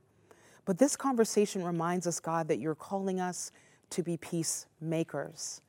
But 0.65 0.79
this 0.79 0.97
conversation 0.97 1.65
reminds 1.65 2.07
us, 2.07 2.21
God, 2.21 2.49
that 2.49 2.59
you're 2.59 2.75
calling 2.75 3.21
us 3.21 3.53
to 3.91 4.03
be 4.03 4.17
peacemakers. 4.17 5.61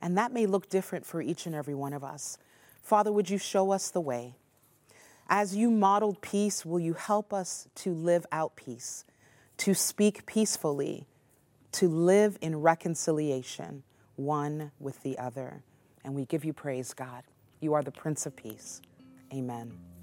And 0.00 0.16
that 0.18 0.32
may 0.32 0.46
look 0.46 0.68
different 0.68 1.06
for 1.06 1.20
each 1.22 1.46
and 1.46 1.54
every 1.54 1.74
one 1.74 1.92
of 1.92 2.04
us. 2.04 2.38
Father, 2.82 3.12
would 3.12 3.30
you 3.30 3.38
show 3.38 3.72
us 3.72 3.90
the 3.90 4.00
way? 4.00 4.34
As 5.28 5.56
you 5.56 5.70
modeled 5.70 6.20
peace, 6.20 6.64
will 6.64 6.78
you 6.78 6.94
help 6.94 7.32
us 7.32 7.68
to 7.76 7.92
live 7.92 8.24
out 8.30 8.54
peace, 8.54 9.04
to 9.58 9.74
speak 9.74 10.24
peacefully, 10.26 11.06
to 11.72 11.88
live 11.88 12.38
in 12.40 12.60
reconciliation, 12.60 13.82
one 14.14 14.70
with 14.78 15.02
the 15.02 15.18
other? 15.18 15.62
And 16.04 16.14
we 16.14 16.26
give 16.26 16.44
you 16.44 16.52
praise, 16.52 16.94
God. 16.94 17.24
You 17.60 17.74
are 17.74 17.82
the 17.82 17.90
Prince 17.90 18.26
of 18.26 18.36
Peace. 18.36 18.80
Amen. 19.32 19.95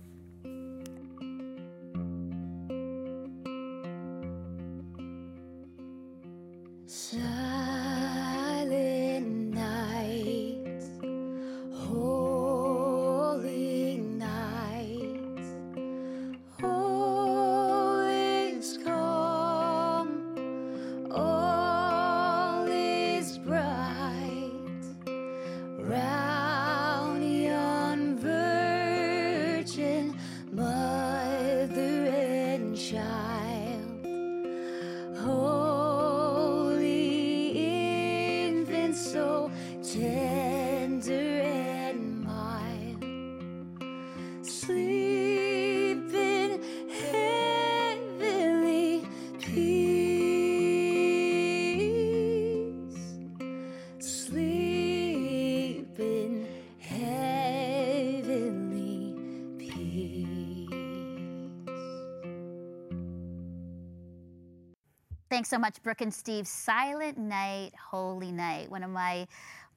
Thanks 65.43 65.49
so 65.49 65.59
much, 65.59 65.83
Brooke 65.83 65.99
and 65.99 66.13
Steve. 66.13 66.47
Silent 66.47 67.17
Night, 67.17 67.73
Holy 67.77 68.31
Night, 68.31 68.71
one 68.71 68.81
of 68.81 68.89
my 68.89 69.27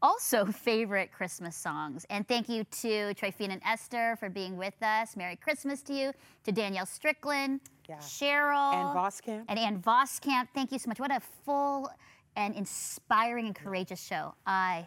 also 0.01 0.45
favorite 0.63 1.11
Christmas 1.11 1.57
songs. 1.57 2.07
And 2.09 2.29
thank 2.29 2.49
you 2.49 2.63
to 2.63 3.13
Trifina 3.15 3.51
and 3.55 3.63
Esther 3.67 4.15
for 4.21 4.31
being 4.31 4.57
with 4.57 4.81
us. 4.81 5.17
Merry 5.17 5.35
Christmas 5.35 5.83
to 5.83 5.93
you, 5.93 6.13
to 6.45 6.53
Danielle 6.53 6.87
Strickland, 6.87 7.63
Yeah. 7.89 7.97
Cheryl, 7.97 8.75
Ann 8.75 8.95
Voskamp. 8.95 9.45
and 9.49 9.59
Ann 9.59 9.83
Voskamp. 9.83 10.47
Thank 10.55 10.71
you 10.71 10.79
so 10.79 10.87
much. 10.87 11.01
What 11.01 11.11
a 11.11 11.19
full 11.45 11.91
and 12.37 12.55
inspiring 12.55 13.47
and 13.47 13.55
courageous 13.57 14.01
show. 14.01 14.37
I 14.47 14.87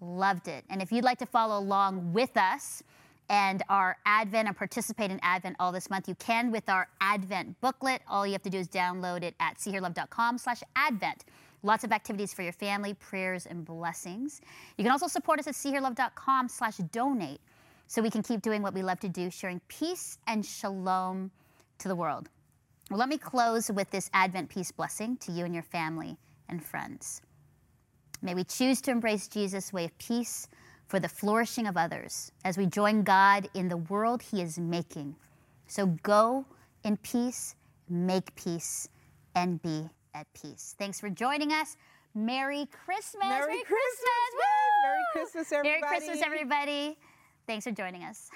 loved 0.00 0.48
it. 0.48 0.64
And 0.68 0.82
if 0.82 0.90
you'd 0.90 1.04
like 1.04 1.18
to 1.18 1.26
follow 1.26 1.60
along 1.60 2.12
with 2.12 2.36
us 2.36 2.82
and 3.28 3.62
our 3.68 3.96
Advent 4.06 4.48
and 4.48 4.56
participate 4.56 5.10
in 5.10 5.20
Advent 5.22 5.56
all 5.60 5.72
this 5.72 5.90
month, 5.90 6.08
you 6.08 6.14
can 6.14 6.50
with 6.50 6.68
our 6.68 6.88
Advent 7.00 7.60
booklet. 7.60 8.02
All 8.08 8.26
you 8.26 8.32
have 8.32 8.42
to 8.42 8.50
do 8.50 8.58
is 8.58 8.68
download 8.68 9.22
it 9.22 9.34
at 9.40 9.58
seehearlove.com 9.58 10.38
slash 10.38 10.62
Advent. 10.76 11.24
Lots 11.62 11.84
of 11.84 11.92
activities 11.92 12.32
for 12.32 12.42
your 12.42 12.52
family, 12.52 12.94
prayers, 12.94 13.46
and 13.46 13.64
blessings. 13.64 14.40
You 14.76 14.84
can 14.84 14.92
also 14.92 15.08
support 15.08 15.40
us 15.40 15.46
at 15.46 15.54
seehearlove.com 15.54 16.48
slash 16.48 16.76
donate 16.92 17.40
so 17.86 18.00
we 18.00 18.10
can 18.10 18.22
keep 18.22 18.42
doing 18.42 18.62
what 18.62 18.74
we 18.74 18.82
love 18.82 19.00
to 19.00 19.08
do, 19.08 19.30
sharing 19.30 19.60
peace 19.68 20.18
and 20.26 20.44
shalom 20.44 21.30
to 21.78 21.88
the 21.88 21.96
world. 21.96 22.28
Well, 22.90 22.98
let 22.98 23.08
me 23.08 23.18
close 23.18 23.70
with 23.70 23.90
this 23.90 24.08
Advent 24.14 24.48
peace 24.48 24.72
blessing 24.72 25.16
to 25.18 25.32
you 25.32 25.44
and 25.44 25.52
your 25.52 25.62
family 25.62 26.16
and 26.48 26.64
friends. 26.64 27.22
May 28.22 28.34
we 28.34 28.44
choose 28.44 28.80
to 28.82 28.90
embrace 28.90 29.28
Jesus' 29.28 29.72
way 29.72 29.84
of 29.84 29.98
peace 29.98 30.48
for 30.88 30.98
the 30.98 31.08
flourishing 31.08 31.66
of 31.66 31.76
others 31.76 32.32
as 32.44 32.58
we 32.58 32.66
join 32.66 33.02
God 33.02 33.48
in 33.54 33.68
the 33.68 33.76
world 33.76 34.22
He 34.22 34.42
is 34.42 34.58
making. 34.58 35.14
So 35.66 35.86
go 36.02 36.46
in 36.82 36.96
peace, 36.98 37.54
make 37.88 38.34
peace, 38.34 38.88
and 39.34 39.62
be 39.62 39.88
at 40.14 40.26
peace. 40.32 40.74
Thanks 40.78 40.98
for 40.98 41.10
joining 41.10 41.52
us. 41.52 41.76
Merry 42.14 42.66
Christmas! 42.66 43.28
Merry 43.28 43.62
Christmas, 43.62 44.30
Woo! 44.34 44.82
Merry 44.82 45.02
Christmas, 45.12 45.52
everybody. 45.52 45.80
Merry. 45.80 45.98
Christmas, 45.98 46.22
everybody! 46.26 46.98
Thanks 47.46 47.64
for 47.64 47.72
joining 47.72 48.02
us. 48.02 48.30